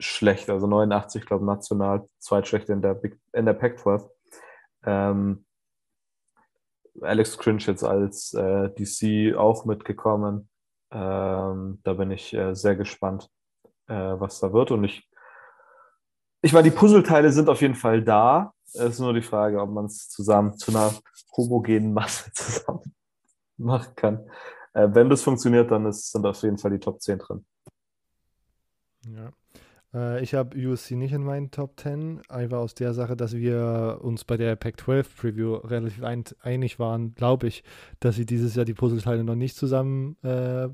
[0.00, 3.00] schlecht, also 89, glaube national, zweitschlecht in der,
[3.32, 4.10] in der Pac-12.
[4.84, 5.46] Ähm,
[7.00, 10.50] Alex Cringe jetzt als äh, DC auch mitgekommen.
[10.90, 13.30] Ähm, da bin ich äh, sehr gespannt,
[13.86, 14.72] äh, was da wird.
[14.72, 15.08] Und ich,
[16.42, 18.52] ich meine, die Puzzleteile sind auf jeden Fall da.
[18.74, 20.92] Es ist nur die Frage, ob man es zusammen zu einer
[21.36, 22.92] homogenen Masse zusammen
[23.56, 24.30] machen kann.
[24.74, 27.44] Äh, wenn das funktioniert, dann ist, sind auf jeden Fall die Top 10 drin.
[29.08, 29.32] Ja.
[29.94, 33.98] Äh, ich habe USC nicht in meinen Top 10, einfach aus der Sache, dass wir
[34.02, 37.64] uns bei der Pac-12 Preview relativ ein, einig waren, glaube ich,
[38.00, 40.68] dass sie dieses Jahr die Puzzleteile noch nicht zusammen äh,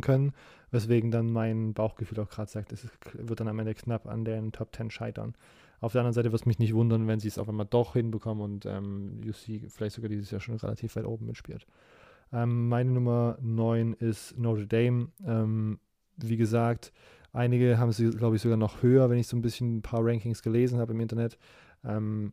[0.00, 0.32] können,
[0.70, 4.52] weswegen dann mein Bauchgefühl auch gerade sagt, es wird dann am Ende knapp an den
[4.52, 5.34] Top 10 scheitern.
[5.80, 7.94] Auf der anderen Seite wird es mich nicht wundern, wenn sie es auf einmal doch
[7.94, 11.66] hinbekommen und ähm, UC vielleicht sogar dieses Jahr schon relativ weit oben mitspielt.
[12.34, 15.08] Ähm, meine Nummer 9 ist Notre Dame.
[15.24, 15.78] Ähm,
[16.16, 16.92] wie gesagt,
[17.32, 20.04] einige haben sie, glaube ich, sogar noch höher, wenn ich so ein bisschen ein paar
[20.04, 21.38] Rankings gelesen habe im Internet.
[21.84, 22.32] Ähm,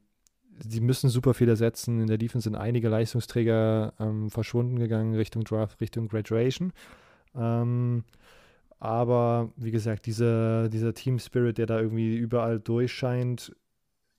[0.68, 2.02] sie müssen super viel ersetzen.
[2.02, 6.74] In der Defense sind einige Leistungsträger ähm, verschwunden gegangen Richtung Draft, Richtung Graduation.
[7.36, 8.04] Ähm,
[8.80, 13.56] aber wie gesagt, dieser, dieser Team Spirit, der da irgendwie überall durchscheint,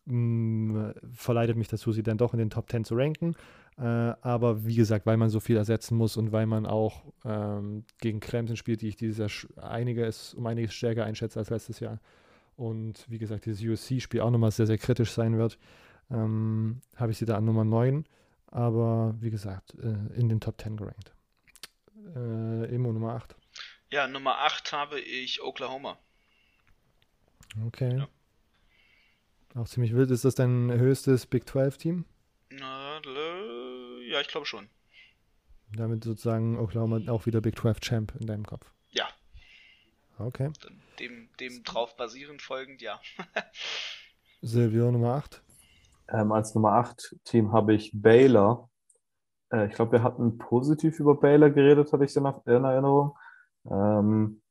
[0.04, 3.34] mm, verleitet mich dazu, sie dann doch in den Top 10 zu ranken.
[3.82, 7.84] Äh, aber wie gesagt, weil man so viel ersetzen muss und weil man auch ähm,
[7.98, 11.98] gegen Clemson spielt, die ich dieses Jahr einiges, um einiges stärker einschätze als letztes Jahr.
[12.54, 15.58] Und wie gesagt, dieses USC-Spiel auch nochmal sehr, sehr kritisch sein wird,
[16.12, 18.04] ähm, habe ich sie da an Nummer 9.
[18.46, 21.12] Aber wie gesagt, äh, in den Top 10 gerankt.
[22.14, 23.34] Äh, Emo Nummer 8.
[23.90, 25.98] Ja, Nummer 8 habe ich Oklahoma.
[27.66, 27.96] Okay.
[27.96, 28.08] Ja.
[29.60, 30.12] Auch ziemlich wild.
[30.12, 32.04] Ist das dein höchstes Big 12-Team?
[32.50, 33.00] Na,
[34.12, 34.68] ja, ich glaube schon.
[35.74, 38.70] Damit sozusagen Oklahoma auch wieder Big 12 Champ in deinem Kopf.
[38.90, 39.08] Ja.
[40.18, 40.50] Okay.
[40.98, 43.00] Dem, dem drauf basierend folgend, ja.
[44.42, 45.42] Silvio Nummer 8.
[46.08, 48.68] Ähm, als Nummer 8 Team habe ich Baylor.
[49.50, 53.16] Äh, ich glaube, wir hatten positiv über Baylor geredet, hatte ich in, in Erinnerung.
[53.70, 54.42] Ähm,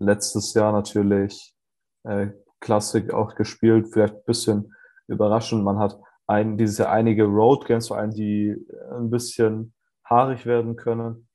[0.00, 1.54] letztes Jahr natürlich
[2.02, 4.74] äh, Klassik auch gespielt, vielleicht ein bisschen
[5.06, 5.62] überraschend.
[5.62, 8.54] Man hat ein, dieses Jahr einige Road Games, vor allem die
[8.92, 9.74] ein bisschen
[10.04, 11.28] haarig werden können.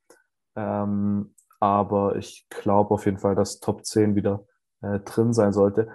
[0.55, 4.45] Ähm, aber ich glaube auf jeden Fall, dass Top 10 wieder
[4.81, 5.89] äh, drin sein sollte.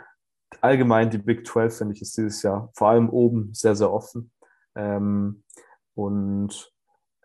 [0.60, 4.32] Allgemein die Big 12, finde ich, ist dieses Jahr vor allem oben sehr, sehr offen.
[4.74, 5.44] Ähm,
[5.94, 6.72] und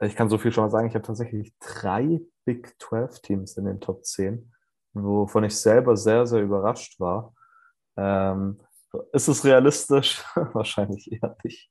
[0.02, 3.66] ich kann so viel schon mal sagen, ich habe tatsächlich drei Big 12 Teams in
[3.66, 4.52] den Top 10,
[4.94, 7.34] wovon ich selber sehr, sehr überrascht war.
[7.96, 8.60] Ähm,
[9.12, 10.24] ist es realistisch?
[10.54, 11.70] Wahrscheinlich eher nicht.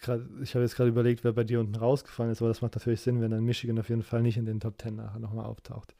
[0.00, 2.74] Grad, ich habe jetzt gerade überlegt, wer bei dir unten rausgefallen ist, aber das macht
[2.74, 5.46] natürlich Sinn, wenn dann Michigan auf jeden Fall nicht in den Top 10 nachher nochmal
[5.46, 5.94] auftaucht.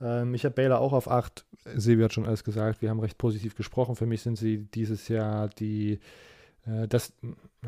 [0.00, 1.44] Ähm, ich habe Baylor auch auf 8.
[1.76, 3.94] Sebi hat schon alles gesagt, wir haben recht positiv gesprochen.
[3.94, 6.00] Für mich sind sie dieses Jahr die,
[6.66, 7.12] äh, das,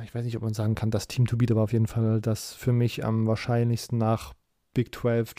[0.03, 2.21] ich weiß nicht, ob man sagen kann, das Team to beat, aber auf jeden Fall
[2.21, 4.35] das für mich am wahrscheinlichsten nach
[4.75, 5.35] Big 12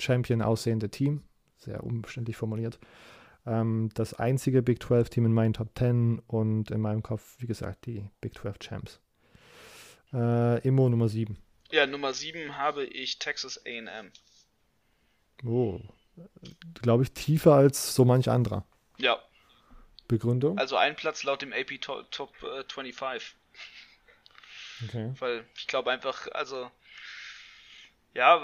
[0.00, 1.22] Champion aussehende Team.
[1.56, 2.80] Sehr umständlich formuliert.
[3.46, 7.46] Ähm, das einzige Big 12 Team in meinen Top 10 und in meinem Kopf, wie
[7.46, 9.00] gesagt, die Big 12 Champs.
[10.12, 11.36] Äh, Immo Nummer 7.
[11.70, 14.10] Ja, Nummer 7 habe ich Texas AM.
[15.44, 15.80] Oh,
[16.82, 18.64] glaube ich, tiefer als so manch anderer.
[18.96, 19.18] Ja.
[20.08, 20.58] Begründung?
[20.58, 23.36] Also ein Platz laut dem AP Top, Top äh, 25.
[24.84, 25.12] Okay.
[25.18, 26.70] Weil ich glaube einfach, also
[28.18, 28.42] ja,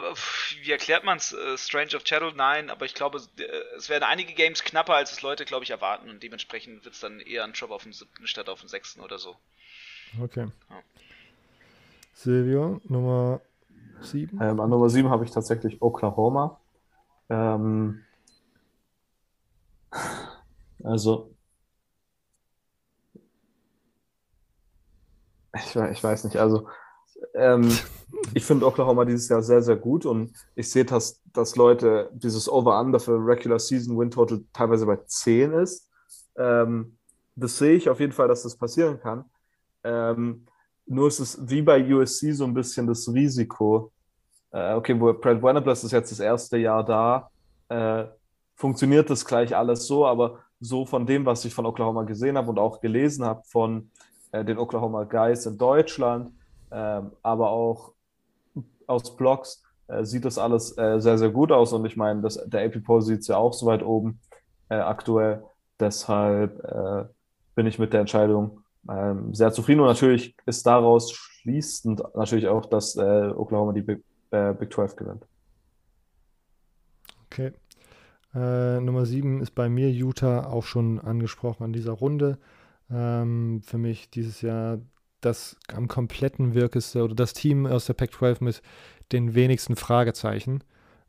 [0.62, 1.32] wie erklärt man es?
[1.32, 2.30] Äh, Strange of Shadow?
[2.30, 3.42] Nein, aber ich glaube, äh,
[3.76, 7.00] es werden einige Games knapper, als es Leute, glaube ich, erwarten und dementsprechend wird es
[7.00, 9.36] dann eher ein Job auf dem siebten statt auf dem sechsten oder so.
[10.22, 10.46] Okay.
[10.70, 10.82] Ja.
[12.14, 13.40] Silvio, Nummer
[14.00, 14.40] sieben?
[14.40, 16.60] Ähm, an Nummer sieben habe ich tatsächlich Oklahoma.
[17.28, 18.04] Ähm,
[20.84, 21.34] also,
[25.56, 26.68] ich, ich weiß nicht, also
[27.34, 27.70] ähm,
[28.34, 32.48] ich finde Oklahoma dieses Jahr sehr, sehr gut und ich sehe, dass, dass Leute dieses
[32.48, 35.88] Over-Under für Regular Season Win Total teilweise bei 10 ist.
[36.36, 36.96] Ähm,
[37.36, 39.24] das sehe ich auf jeden Fall, dass das passieren kann.
[39.82, 40.46] Ähm,
[40.86, 43.92] nur ist es wie bei USC so ein bisschen das Risiko.
[44.50, 47.30] Äh, okay, wo Brad Venables ist jetzt das erste Jahr da,
[47.68, 48.04] äh,
[48.54, 52.50] funktioniert das gleich alles so, aber so von dem, was ich von Oklahoma gesehen habe
[52.50, 53.90] und auch gelesen habe von
[54.32, 56.32] äh, den Oklahoma Guys in Deutschland,
[56.70, 57.92] aber auch
[58.86, 61.72] aus Blogs äh, sieht das alles äh, sehr, sehr gut aus.
[61.72, 64.20] Und ich meine, das, der AP Poll sieht es ja auch so weit oben
[64.68, 65.44] äh, aktuell.
[65.78, 67.04] Deshalb äh,
[67.54, 69.80] bin ich mit der Entscheidung ähm, sehr zufrieden.
[69.80, 74.96] Und natürlich ist daraus schließend natürlich auch, dass äh, Oklahoma die Big, äh, Big 12
[74.96, 75.26] gewinnt.
[77.26, 77.52] Okay.
[78.36, 82.38] Nummer 7 ist bei mir Utah auch schon angesprochen an dieser Runde.
[82.90, 84.80] Ähm, für mich dieses Jahr
[85.24, 88.62] das am kompletten wirkeste oder das Team aus der Pac-12 mit
[89.12, 90.64] den wenigsten Fragezeichen.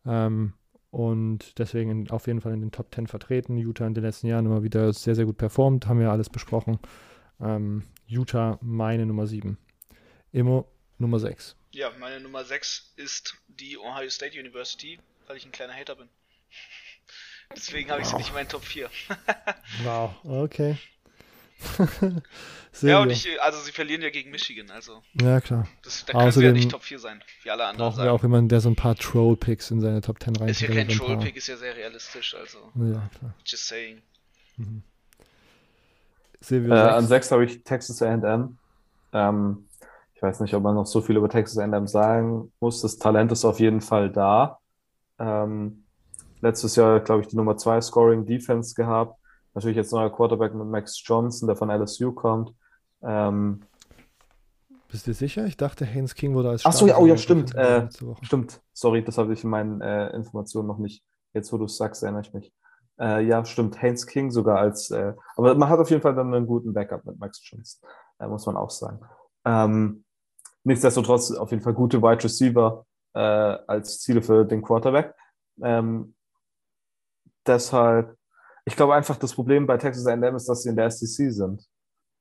[0.06, 0.54] Ähm,
[0.92, 3.58] und deswegen auf jeden Fall in den Top 10 vertreten.
[3.58, 6.80] Utah in den letzten Jahren immer wieder sehr, sehr gut performt, haben wir alles besprochen.
[7.42, 9.58] Ähm, Utah meine Nummer 7.
[10.32, 11.58] Immo Nummer 6.
[11.72, 16.08] Ja, meine Nummer 6 ist die Ohio State University, weil ich ein kleiner Hater bin.
[17.56, 18.12] Deswegen habe ich wow.
[18.12, 18.90] sie nicht in meinen Top 4.
[19.84, 20.78] wow, okay.
[22.82, 25.02] ja, und ich, also sie verlieren ja gegen Michigan, also.
[25.22, 25.68] Ja, klar.
[25.84, 27.92] Das, da können sie ja nicht Top 4 sein, wie alle anderen.
[27.92, 30.62] Brauchen wir auch jemanden, der so ein paar Troll-Picks in seine Top 10 rein Ist
[30.62, 32.60] ja kein Troll-Pick, ist ja sehr realistisch, also.
[32.76, 33.34] Ja, klar.
[33.46, 34.02] Just saying.
[34.58, 34.84] Mhm.
[36.52, 38.58] Äh, an 6 habe ich Texas AM.
[39.14, 39.68] Ähm,
[40.14, 42.82] ich weiß nicht, ob man noch so viel über Texas AM sagen muss.
[42.82, 44.60] Das Talent ist auf jeden Fall da.
[45.18, 45.86] Ähm,
[46.42, 49.20] letztes Jahr, glaube ich, die Nummer 2 Scoring Defense gehabt.
[49.56, 52.54] Natürlich jetzt neuer Quarterback mit Max Johnson, der von LSU kommt.
[53.02, 53.62] Ähm,
[54.92, 55.46] Bist du sicher?
[55.46, 57.56] Ich dachte, Haynes King wurde als Achso, ja, oh ja, stimmt.
[57.56, 57.88] Äh,
[58.22, 58.62] stimmt.
[58.74, 61.06] Sorry, das habe ich in meinen äh, Informationen noch nicht.
[61.34, 62.54] Jetzt, wo du es sagst, erinnere ich mich.
[63.00, 63.82] Äh, ja, stimmt.
[63.82, 64.92] Haynes King sogar als.
[64.92, 67.90] Äh, aber man hat auf jeden Fall dann einen guten Backup mit Max Johnson,
[68.20, 69.00] äh, muss man auch sagen.
[69.46, 70.04] Ähm,
[70.66, 75.16] nichtsdestotrotz auf jeden Fall gute Wide Receiver äh, als Ziele für den Quarterback.
[75.62, 76.14] Ähm,
[77.48, 78.18] deshalb
[78.66, 81.66] ich glaube einfach, das Problem bei Texas A&M ist, dass sie in der SEC sind.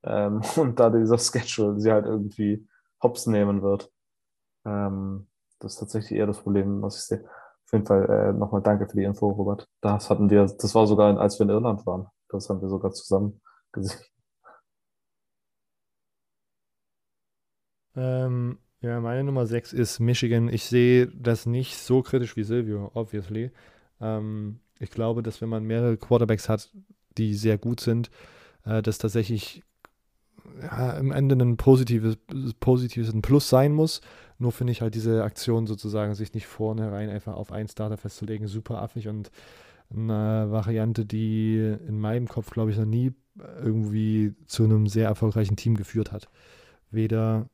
[0.03, 2.67] Ähm, und da dieser Schedule sie halt irgendwie
[3.01, 3.91] hops nehmen wird.
[4.65, 5.27] Ähm,
[5.59, 7.25] das ist tatsächlich eher das Problem, was ich sehe.
[7.65, 9.67] Auf jeden Fall äh, nochmal danke für die Info, Robert.
[9.81, 12.07] Das hatten wir, das war sogar, als wir in Irland waren.
[12.29, 13.41] Das haben wir sogar zusammen
[13.71, 14.05] gesehen.
[17.95, 20.49] Ähm, ja, meine Nummer 6 ist Michigan.
[20.49, 23.51] Ich sehe das nicht so kritisch wie Silvio, obviously.
[24.01, 26.69] Ähm, ich glaube, dass wenn man mehrere Quarterbacks hat,
[27.17, 28.09] die sehr gut sind,
[28.65, 29.63] äh, das tatsächlich
[30.61, 32.17] ja, am Ende ein positives,
[32.59, 34.01] positives ein Plus sein muss.
[34.37, 38.47] Nur finde ich halt diese Aktion sozusagen, sich nicht vornherein einfach auf einen Starter festzulegen,
[38.47, 39.31] super affig und
[39.89, 43.13] eine Variante, die in meinem Kopf, glaube ich, noch nie
[43.63, 46.27] irgendwie zu einem sehr erfolgreichen Team geführt hat.
[46.91, 47.49] Weder,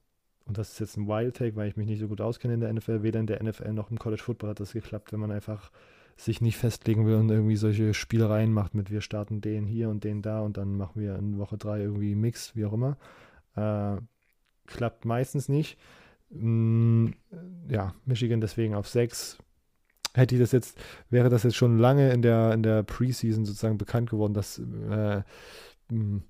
[0.45, 2.59] und das ist jetzt ein Wild Take, weil ich mich nicht so gut auskenne in
[2.61, 5.31] der NFL, weder in der NFL noch im College Football hat das geklappt, wenn man
[5.31, 5.71] einfach
[6.17, 10.03] sich nicht festlegen will und irgendwie solche Spielereien macht mit wir starten den hier und
[10.03, 12.97] den da und dann machen wir in Woche drei irgendwie Mix, wie auch immer.
[13.55, 14.01] Äh,
[14.67, 15.77] klappt meistens nicht.
[16.29, 17.09] Mm,
[17.69, 19.37] ja, Michigan deswegen auf sechs.
[20.13, 20.77] Hätte ich das jetzt,
[21.09, 25.21] wäre das jetzt schon lange in der, in der Preseason sozusagen bekannt geworden, dass äh,
[25.89, 26.23] mm,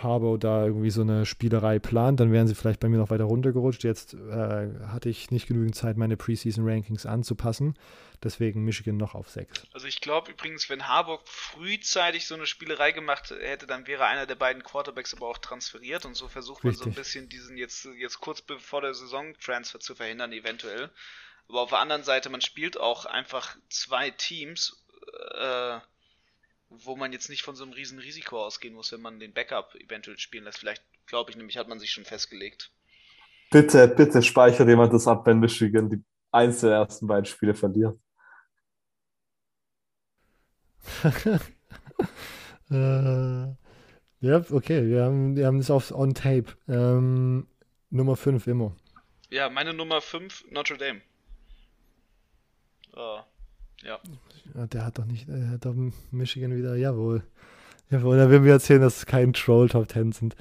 [0.00, 3.24] Harbour da irgendwie so eine Spielerei plant, dann wären sie vielleicht bei mir noch weiter
[3.24, 3.84] runtergerutscht.
[3.84, 7.74] Jetzt äh, hatte ich nicht genügend Zeit, meine Preseason-Rankings anzupassen.
[8.22, 9.66] Deswegen Michigan noch auf 6.
[9.72, 14.26] Also ich glaube übrigens, wenn Harburg frühzeitig so eine Spielerei gemacht hätte, dann wäre einer
[14.26, 16.84] der beiden Quarterbacks aber auch transferiert und so versucht man Richtig.
[16.84, 20.90] so ein bisschen diesen jetzt, jetzt kurz bevor der Saison Transfer zu verhindern, eventuell.
[21.48, 24.84] Aber auf der anderen Seite, man spielt auch einfach zwei Teams,
[25.34, 25.80] äh,
[26.84, 29.74] wo man jetzt nicht von so einem riesen Risiko ausgehen muss, wenn man den Backup
[29.76, 30.58] eventuell spielen lässt.
[30.58, 32.72] Vielleicht, glaube ich, nämlich hat man sich schon festgelegt.
[33.50, 37.98] Bitte, bitte speichert jemand das ab, wenn Michigan die eins der ersten beiden Spiele verliert.
[42.70, 43.46] äh,
[44.20, 46.46] ja, okay, wir haben, wir haben das auf On Tape.
[46.68, 47.46] Ähm,
[47.90, 48.74] Nummer 5 immer.
[49.30, 51.02] Ja, meine Nummer 5, Notre Dame.
[52.94, 53.20] Oh,
[53.82, 54.00] ja.
[54.54, 54.66] Ja.
[54.66, 55.74] Der hat doch nicht, der hat doch
[56.10, 57.22] Michigan wieder, jawohl.
[57.90, 60.36] Jawohl, da werden wir erzählen, dass es kein Troll Top 10 sind.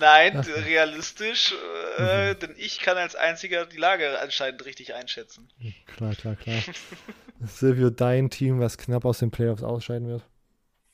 [0.00, 0.46] Nein, Ach.
[0.66, 1.54] realistisch,
[1.98, 2.38] äh, mhm.
[2.38, 5.48] denn ich kann als einziger die Lage anscheinend richtig einschätzen.
[5.94, 6.56] Klar, klar, klar.
[7.44, 10.22] Silvio, dein Team, was knapp aus den Playoffs ausscheiden wird?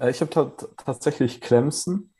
[0.00, 0.52] Äh, ich habe
[0.84, 2.10] tatsächlich Clemson.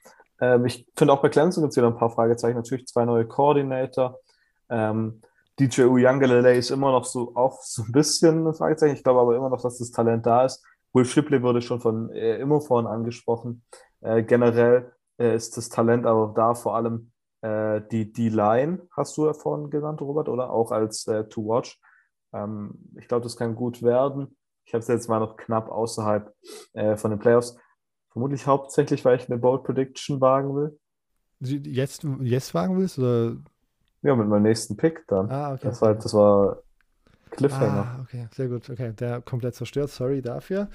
[0.40, 2.56] Ähm, ich finde auch bei Clemson gibt es wieder ein paar Fragezeichen.
[2.56, 4.20] Natürlich zwei neue Coordinator.
[4.68, 5.22] Ähm,
[5.58, 8.94] DJ Uyangalele ist immer noch so auch so ein bisschen ein Fragezeichen.
[8.94, 10.64] Ich glaube aber immer noch, dass das Talent da ist.
[10.92, 13.64] Will Shipley wurde schon von äh, immer vorhin angesprochen.
[14.00, 19.26] Äh, generell äh, ist das Talent aber da, vor allem äh, die D-Line, hast du
[19.26, 21.80] ja vorhin genannt, Robert, oder auch als äh, To Watch.
[22.32, 24.36] Ähm, ich glaube, das kann gut werden.
[24.64, 26.34] Ich habe es jetzt mal noch knapp außerhalb
[26.72, 27.56] äh, von den Playoffs.
[28.10, 30.78] Vermutlich hauptsächlich, weil ich eine Bold Prediction wagen will.
[31.40, 32.98] Jetzt, jetzt wagen willst?
[32.98, 33.36] Oder?
[34.06, 35.28] Ja, mit meinem nächsten Pick dann.
[35.30, 35.62] Ah, okay.
[35.64, 36.62] Das war, das war
[37.30, 37.96] Cliffhanger.
[37.98, 38.70] Ah, okay, sehr gut.
[38.70, 39.90] Okay, der komplett zerstört.
[39.90, 40.68] Sorry dafür.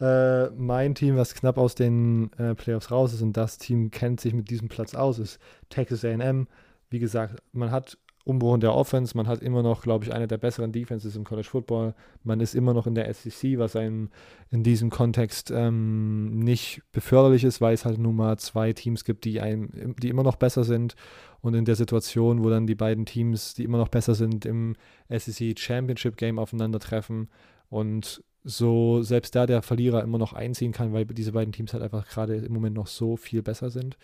[0.00, 4.20] Äh, mein Team, was knapp aus den äh, Playoffs raus ist und das Team kennt
[4.20, 6.48] sich mit diesem Platz aus, ist Texas AM.
[6.88, 10.28] Wie gesagt, man hat Umbruch in der Offense, man hat immer noch, glaube ich, eine
[10.28, 11.94] der besseren Defenses im College Football.
[12.22, 14.10] Man ist immer noch in der SEC, was einem
[14.50, 19.24] in diesem Kontext ähm, nicht beförderlich ist, weil es halt nun mal zwei Teams gibt,
[19.24, 20.94] die einem, die immer noch besser sind
[21.40, 24.76] und in der Situation, wo dann die beiden Teams, die immer noch besser sind, im
[25.08, 27.28] SEC Championship Game aufeinandertreffen
[27.70, 31.82] und so selbst da der Verlierer immer noch einziehen kann, weil diese beiden Teams halt
[31.82, 33.96] einfach gerade im Moment noch so viel besser sind.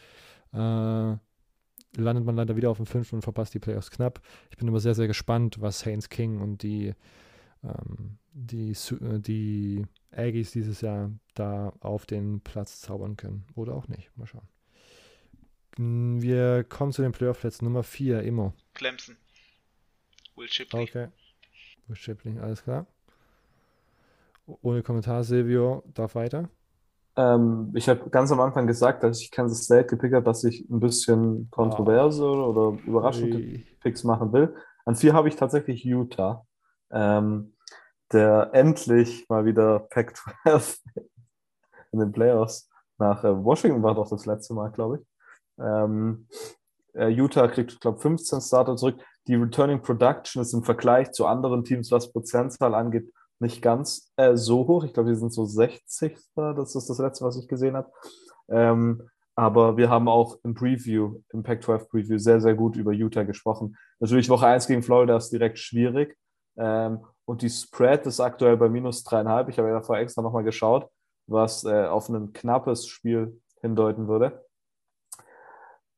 [0.52, 1.16] Äh,
[1.96, 4.20] landet man leider wieder auf dem fünften und verpasst die Playoffs knapp.
[4.50, 6.94] Ich bin aber sehr, sehr gespannt, was Haynes King und die,
[7.62, 13.44] ähm, die, äh, die Aggies dieses Jahr da auf den Platz zaubern können.
[13.54, 14.10] Oder auch nicht.
[14.16, 14.48] Mal schauen.
[15.76, 17.64] Wir kommen zu den Playoff-Plätzen.
[17.64, 18.54] Nummer 4, Immo.
[18.74, 19.16] Clemson.
[20.36, 20.82] Will Shipley.
[20.82, 21.08] Okay.
[21.88, 22.86] Will Shipley, alles klar.
[24.46, 26.48] Ohne Kommentar, Silvio darf weiter.
[27.16, 30.68] Ähm, ich habe ganz am Anfang gesagt, dass ich Kansas State gepickt habe, dass ich
[30.68, 32.50] ein bisschen kontroverse oh.
[32.50, 33.66] oder überraschende Ui.
[33.80, 34.54] Picks machen will.
[34.84, 36.44] An vier habe ich tatsächlich Utah,
[36.90, 37.54] ähm,
[38.12, 40.78] der endlich mal wieder Pac-12
[41.92, 45.06] in den Playoffs nach äh, Washington war doch das letzte Mal, glaube ich.
[45.58, 46.26] Ähm,
[46.94, 49.00] äh, Utah kriegt, glaube ich, 15 Starter zurück.
[49.26, 53.12] Die Returning Production ist im Vergleich zu anderen Teams, was Prozentzahl angeht,
[53.44, 54.84] nicht ganz äh, so hoch.
[54.84, 56.18] Ich glaube, die sind so 60.
[56.34, 57.90] Das ist das letzte, was ich gesehen habe.
[58.48, 63.24] Ähm, aber wir haben auch im Preview, im Pac-12 Preview, sehr, sehr gut über Utah
[63.24, 63.76] gesprochen.
[63.98, 66.16] Natürlich Woche 1 gegen Florida ist direkt schwierig.
[66.56, 69.48] Ähm, und die Spread ist aktuell bei minus dreieinhalb.
[69.48, 70.88] Ich habe ja vorher extra nochmal geschaut,
[71.26, 74.44] was äh, auf ein knappes Spiel hindeuten würde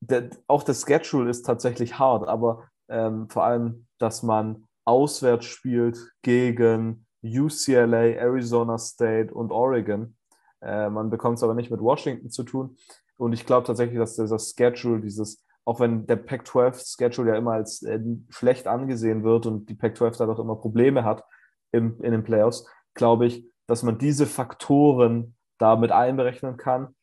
[0.01, 6.13] der, auch das Schedule ist tatsächlich hart, aber ähm, vor allem, dass man auswärts spielt
[6.23, 10.17] gegen UCLA, Arizona State und Oregon.
[10.61, 12.77] Äh, man bekommt es aber nicht mit Washington zu tun.
[13.17, 17.83] Und ich glaube tatsächlich, dass dieser Schedule, dieses, auch wenn der Pac-12-Schedule ja immer als
[17.83, 21.25] äh, schlecht angesehen wird und die Pac-12 da doch immer Probleme hat
[21.73, 26.95] im, in den Playoffs, glaube ich, dass man diese Faktoren da mit einberechnen kann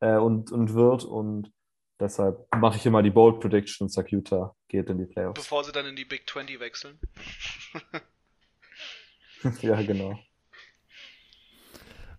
[0.00, 1.04] äh, und, und wird.
[1.04, 1.52] Und
[2.00, 5.40] Deshalb mache ich immer die Bold Prediction sage, Utah geht in die Playoffs.
[5.40, 7.00] Bevor sie dann in die Big 20 wechseln.
[9.62, 10.18] ja, genau.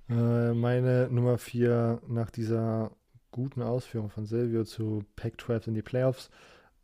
[0.10, 2.92] Äh, meine Nummer 4 nach dieser
[3.32, 6.30] guten Ausführung von Silvio zu Pac-12 in die Playoffs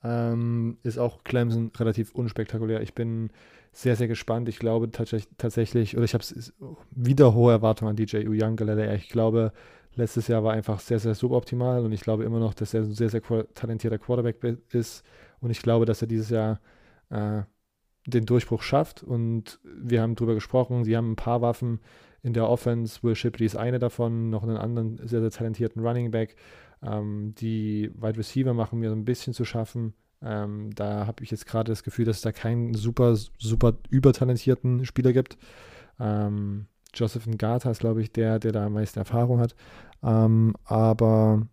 [0.03, 2.81] ähm, ist auch Clemson relativ unspektakulär.
[2.81, 3.31] Ich bin
[3.71, 4.47] sehr, sehr gespannt.
[4.47, 6.23] Ich glaube tatsächlich, oder ich habe
[6.91, 8.95] wieder hohe Erwartungen an DJ Uyangalele.
[8.95, 9.51] Ich glaube,
[9.95, 12.93] letztes Jahr war einfach sehr, sehr suboptimal und ich glaube immer noch, dass er ein
[12.93, 13.21] sehr, sehr
[13.53, 14.37] talentierter Quarterback
[14.71, 15.03] ist
[15.39, 16.59] und ich glaube, dass er dieses Jahr
[17.09, 17.41] äh,
[18.05, 21.79] den Durchbruch schafft und wir haben darüber gesprochen, sie haben ein paar Waffen
[22.21, 26.11] in der Offense, Will Shipley ist eine davon, noch einen anderen sehr, sehr talentierten Running
[26.11, 26.35] Back.
[26.81, 29.93] Ähm, die Wide Receiver machen mir so ein bisschen zu schaffen.
[30.21, 34.85] Ähm, da habe ich jetzt gerade das Gefühl, dass es da keinen super, super übertalentierten
[34.85, 35.37] Spieler gibt.
[35.99, 39.55] Ähm, Joseph Ngata ist, glaube ich, der, der da am meisten Erfahrung hat.
[40.01, 41.47] Ähm, aber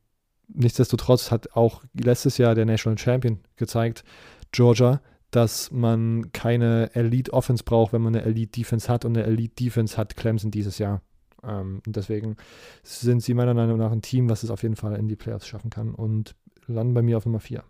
[0.49, 4.05] nichtsdestotrotz hat auch letztes Jahr der National Champion gezeigt,
[4.53, 5.01] Georgia,
[5.33, 9.55] dass man keine Elite Offense braucht, wenn man eine Elite Defense hat und eine Elite
[9.57, 11.03] Defense hat Clemson dieses Jahr.
[11.43, 12.37] Ähm, und deswegen
[12.83, 15.49] sind sie meiner Meinung nach ein Team, was es auf jeden Fall in die Playoffs
[15.49, 17.65] schaffen kann und landen bei mir auf Nummer 4.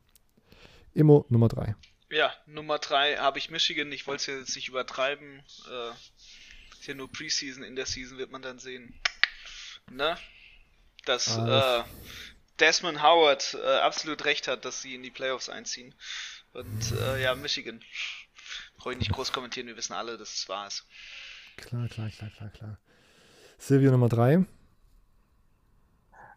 [0.92, 1.76] Immo Nummer 3.
[2.10, 3.90] Ja, Nummer 3 habe ich Michigan.
[3.92, 5.42] Ich wollte es jetzt nicht übertreiben.
[5.70, 5.92] Äh,
[6.78, 7.62] ist ja nur Preseason.
[7.62, 8.92] In der Season wird man dann sehen.
[9.90, 10.18] Ne?
[11.04, 11.82] Dass äh,
[12.60, 15.94] Desmond Howard äh, absolut recht hat, dass sie in die Playoffs einziehen.
[16.52, 17.80] Und äh, ja, Michigan.
[18.76, 20.86] Brauche ich nicht groß kommentieren, wir wissen alle, dass es wahr ist.
[21.56, 22.78] Klar, klar, klar, klar, klar.
[23.58, 24.44] Silvio Nummer 3.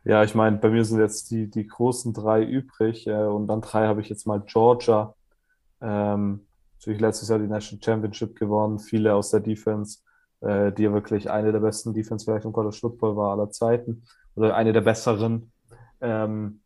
[0.03, 3.61] Ja, ich meine, bei mir sind jetzt die, die großen drei übrig äh, und dann
[3.61, 5.15] drei habe ich jetzt mal Georgia.
[5.81, 6.45] Ähm,
[6.75, 9.99] natürlich letztes Jahr die National Championship gewonnen, viele aus der Defense,
[10.41, 14.03] äh, die ja wirklich eine der besten Defense vielleicht im College Football war aller Zeiten
[14.35, 15.51] oder eine der besseren.
[16.01, 16.61] Ähm,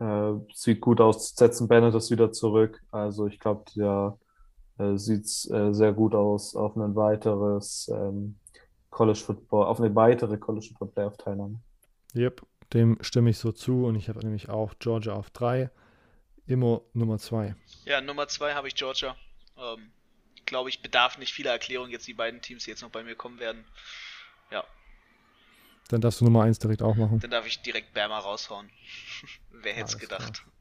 [0.00, 1.34] äh, sieht gut aus.
[1.34, 2.82] Setzen Bennett ist wieder zurück.
[2.90, 4.18] Also ich glaube, der
[4.78, 8.38] äh, sieht äh, sehr gut aus auf ein weiteres ähm,
[8.90, 11.60] College Football, auf eine weitere College Football Playoff Teilnahme.
[12.14, 15.70] Yep, dem stimme ich so zu und ich habe nämlich auch Georgia auf 3.
[16.46, 17.54] Immo Nummer 2.
[17.84, 19.16] Ja, Nummer 2 habe ich Georgia.
[19.58, 19.90] Ähm,
[20.46, 23.16] glaube ich, bedarf nicht vieler Erklärung jetzt die beiden Teams, die jetzt noch bei mir
[23.16, 23.64] kommen werden.
[25.88, 27.20] Dann darfst du Nummer 1 direkt auch machen.
[27.20, 28.68] Dann darf ich direkt Bama raushauen.
[29.62, 30.42] Wer hätte es gedacht?
[30.42, 30.52] Klar.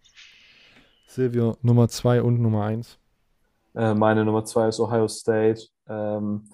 [1.08, 3.00] Silvio, Nummer 2 und Nummer 1.
[3.76, 5.68] Äh, meine Nummer 2 ist Ohio State.
[5.88, 6.50] Ähm,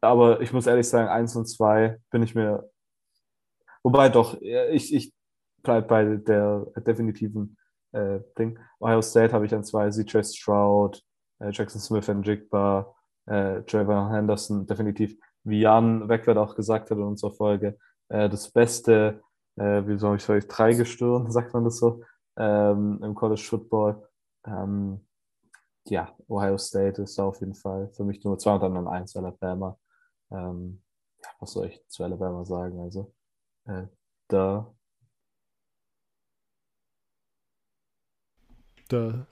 [0.00, 2.68] aber ich muss ehrlich sagen, 1 und 2 bin ich mir.
[3.82, 5.12] Wobei doch, ich, ich
[5.62, 7.56] bleibe bei der definitiven
[7.92, 8.58] äh, Ding.
[8.80, 11.02] Ohio State habe ich an 2, CJ Stroud,
[11.40, 12.94] äh, Jackson Smith und Jigba,
[13.26, 17.78] äh, Trevor Henderson, definitiv wie Jan Wegwert auch gesagt hat in unserer Folge,
[18.08, 19.22] äh, das beste,
[19.56, 22.02] äh, wie soll ich sagen, Dreigestirn, sagt man das so,
[22.36, 24.08] ähm, im College Football.
[24.46, 25.06] Ähm,
[25.86, 29.78] ja, Ohio State ist auf jeden Fall für mich Nummer zwei und dann eins Alabama.
[30.30, 30.82] Ähm,
[31.22, 32.80] ja, was soll ich zu Alabama sagen?
[32.80, 33.14] Also,
[33.66, 33.86] äh,
[34.28, 34.74] da.
[38.88, 39.26] Da.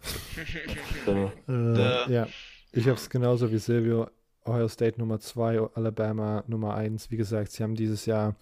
[1.06, 1.32] da.
[1.48, 2.26] Äh, ja,
[2.72, 4.08] ich habe es genauso wie Silvio.
[4.46, 7.10] Ohio State Nummer 2, Alabama Nummer 1.
[7.10, 8.34] Wie gesagt, sie haben dieses Jahr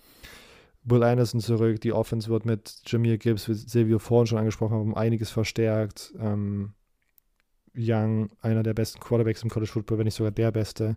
[0.84, 1.80] Will Anderson zurück.
[1.80, 6.12] Die Offense wird mit Jameer Gibbs, wie Silvio vorhin schon angesprochen um einiges verstärkt.
[6.18, 6.72] Ähm,
[7.76, 10.96] Young, einer der besten Quarterbacks im College Football, wenn nicht sogar der beste.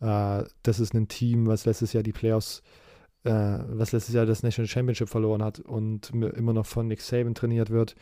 [0.00, 2.85] Äh, das ist ein Team, was letztes Jahr die Playoffs, äh,
[3.30, 7.70] was letztes Jahr das National Championship verloren hat und immer noch von Nick Saban trainiert
[7.70, 7.96] wird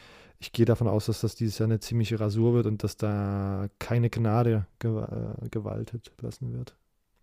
[0.44, 3.68] ich gehe davon aus, dass das dieses Jahr eine ziemliche Rasur wird und dass da
[3.78, 6.76] keine Gnade ge äh, gewaltet lassen wird.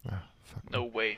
[0.05, 0.23] Ah,
[0.71, 1.17] no way.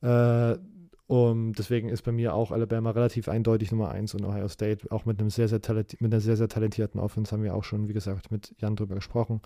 [0.00, 0.58] Äh,
[1.06, 5.04] um, deswegen ist bei mir auch Alabama relativ eindeutig Nummer 1 und Ohio State auch
[5.04, 5.60] mit einem sehr, sehr
[6.00, 8.94] mit einer sehr, sehr talentierten Offense haben wir auch schon, wie gesagt, mit Jan drüber
[8.94, 9.42] gesprochen.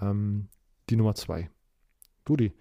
[0.00, 0.48] Ähm,
[0.88, 1.50] die Nummer 2.
[2.24, 2.52] Dudi.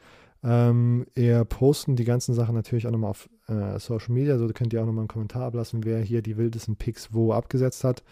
[0.43, 4.71] Ähm, wir posten die ganzen Sachen natürlich auch nochmal auf äh, Social Media, so könnt
[4.71, 8.03] ihr auch nochmal einen Kommentar ablassen, wer hier die wildesten Picks wo abgesetzt hat,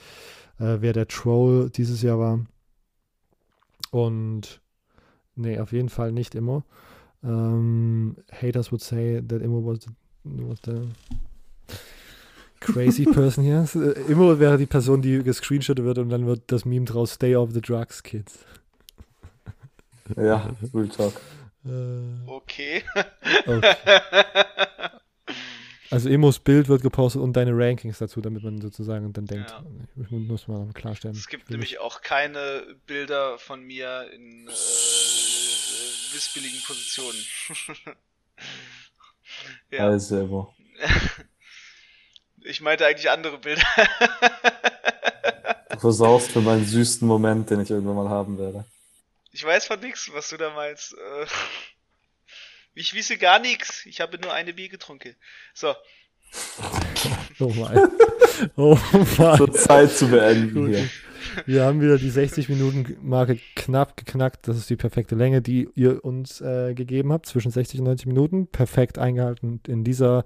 [0.60, 2.46] äh, wer der Troll dieses Jahr war.
[3.92, 4.62] Und
[5.36, 6.64] nee, auf jeden Fall nicht immer.
[7.24, 9.90] Um, haters would say that Immo was the,
[10.24, 10.88] was the
[12.60, 13.66] crazy person here.
[13.74, 17.36] Äh, Immo wäre die Person, die gescreenshottet wird und dann wird das Meme draus Stay
[17.36, 18.46] off the drugs, kids.
[20.16, 21.14] Ja, Real Talk.
[21.68, 22.84] Äh, okay.
[23.46, 23.76] okay.
[25.90, 29.64] Also Emos Bild wird gepostet und deine Rankings dazu, damit man sozusagen dann denkt, ja.
[30.02, 31.16] ich muss mal klarstellen.
[31.16, 34.52] Es gibt nämlich auch keine Bilder von mir in äh,
[36.14, 37.18] missbilligen Positionen.
[39.72, 39.86] ja.
[39.86, 40.54] Alles selber.
[42.42, 43.64] Ich meinte eigentlich andere Bilder.
[45.70, 48.66] du versaust für meinen süßen Moment, den ich irgendwann mal haben werde.
[49.38, 50.94] Ich weiß von nichts, was du da meinst.
[50.94, 51.26] Äh,
[52.74, 53.86] ich wisse gar nichts.
[53.86, 55.16] Ich habe nur eine Bier getrunken.
[55.54, 55.76] So.
[57.40, 57.78] Oh mein.
[58.56, 58.78] Oh
[59.18, 59.38] mein.
[59.38, 60.90] Zur Zeit zu beenden hier.
[61.46, 64.48] Wir haben wieder die 60-Minuten-Marke knapp geknackt.
[64.48, 68.08] Das ist die perfekte Länge, die ihr uns äh, gegeben habt, zwischen 60 und 90
[68.08, 68.48] Minuten.
[68.48, 70.26] Perfekt eingehalten in dieser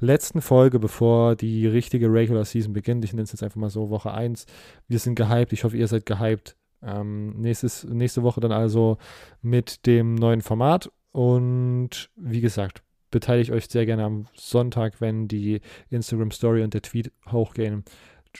[0.00, 3.04] letzten Folge, bevor die richtige Regular Season beginnt.
[3.06, 4.44] Ich nenne es jetzt einfach mal so Woche 1.
[4.86, 5.54] Wir sind gehypt.
[5.54, 6.56] Ich hoffe, ihr seid gehypt.
[6.82, 8.98] Ähm, nächstes, nächste Woche dann also
[9.42, 10.90] mit dem neuen Format.
[11.12, 15.60] Und wie gesagt, beteiligt euch sehr gerne am Sonntag, wenn die
[15.90, 17.84] Instagram Story und der Tweet hochgehen.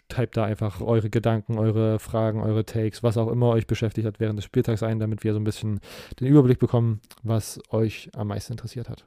[0.09, 4.21] Typt da einfach eure Gedanken, eure Fragen, eure Takes, was auch immer euch beschäftigt hat
[4.21, 5.81] während des Spieltags ein, damit wir so ein bisschen
[6.21, 9.07] den Überblick bekommen, was euch am meisten interessiert hat.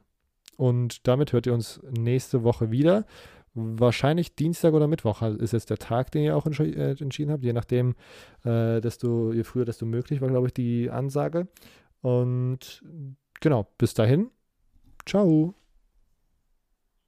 [0.58, 3.06] Und damit hört ihr uns nächste Woche wieder
[3.54, 7.52] wahrscheinlich Dienstag oder Mittwoch ist jetzt der Tag, den ihr auch äh, entschieden habt, je
[7.52, 7.94] nachdem,
[8.44, 11.48] äh, desto je früher, desto möglich war, glaube ich, die Ansage.
[12.02, 12.82] Und
[13.40, 14.30] genau, bis dahin.
[15.06, 15.54] Ciao.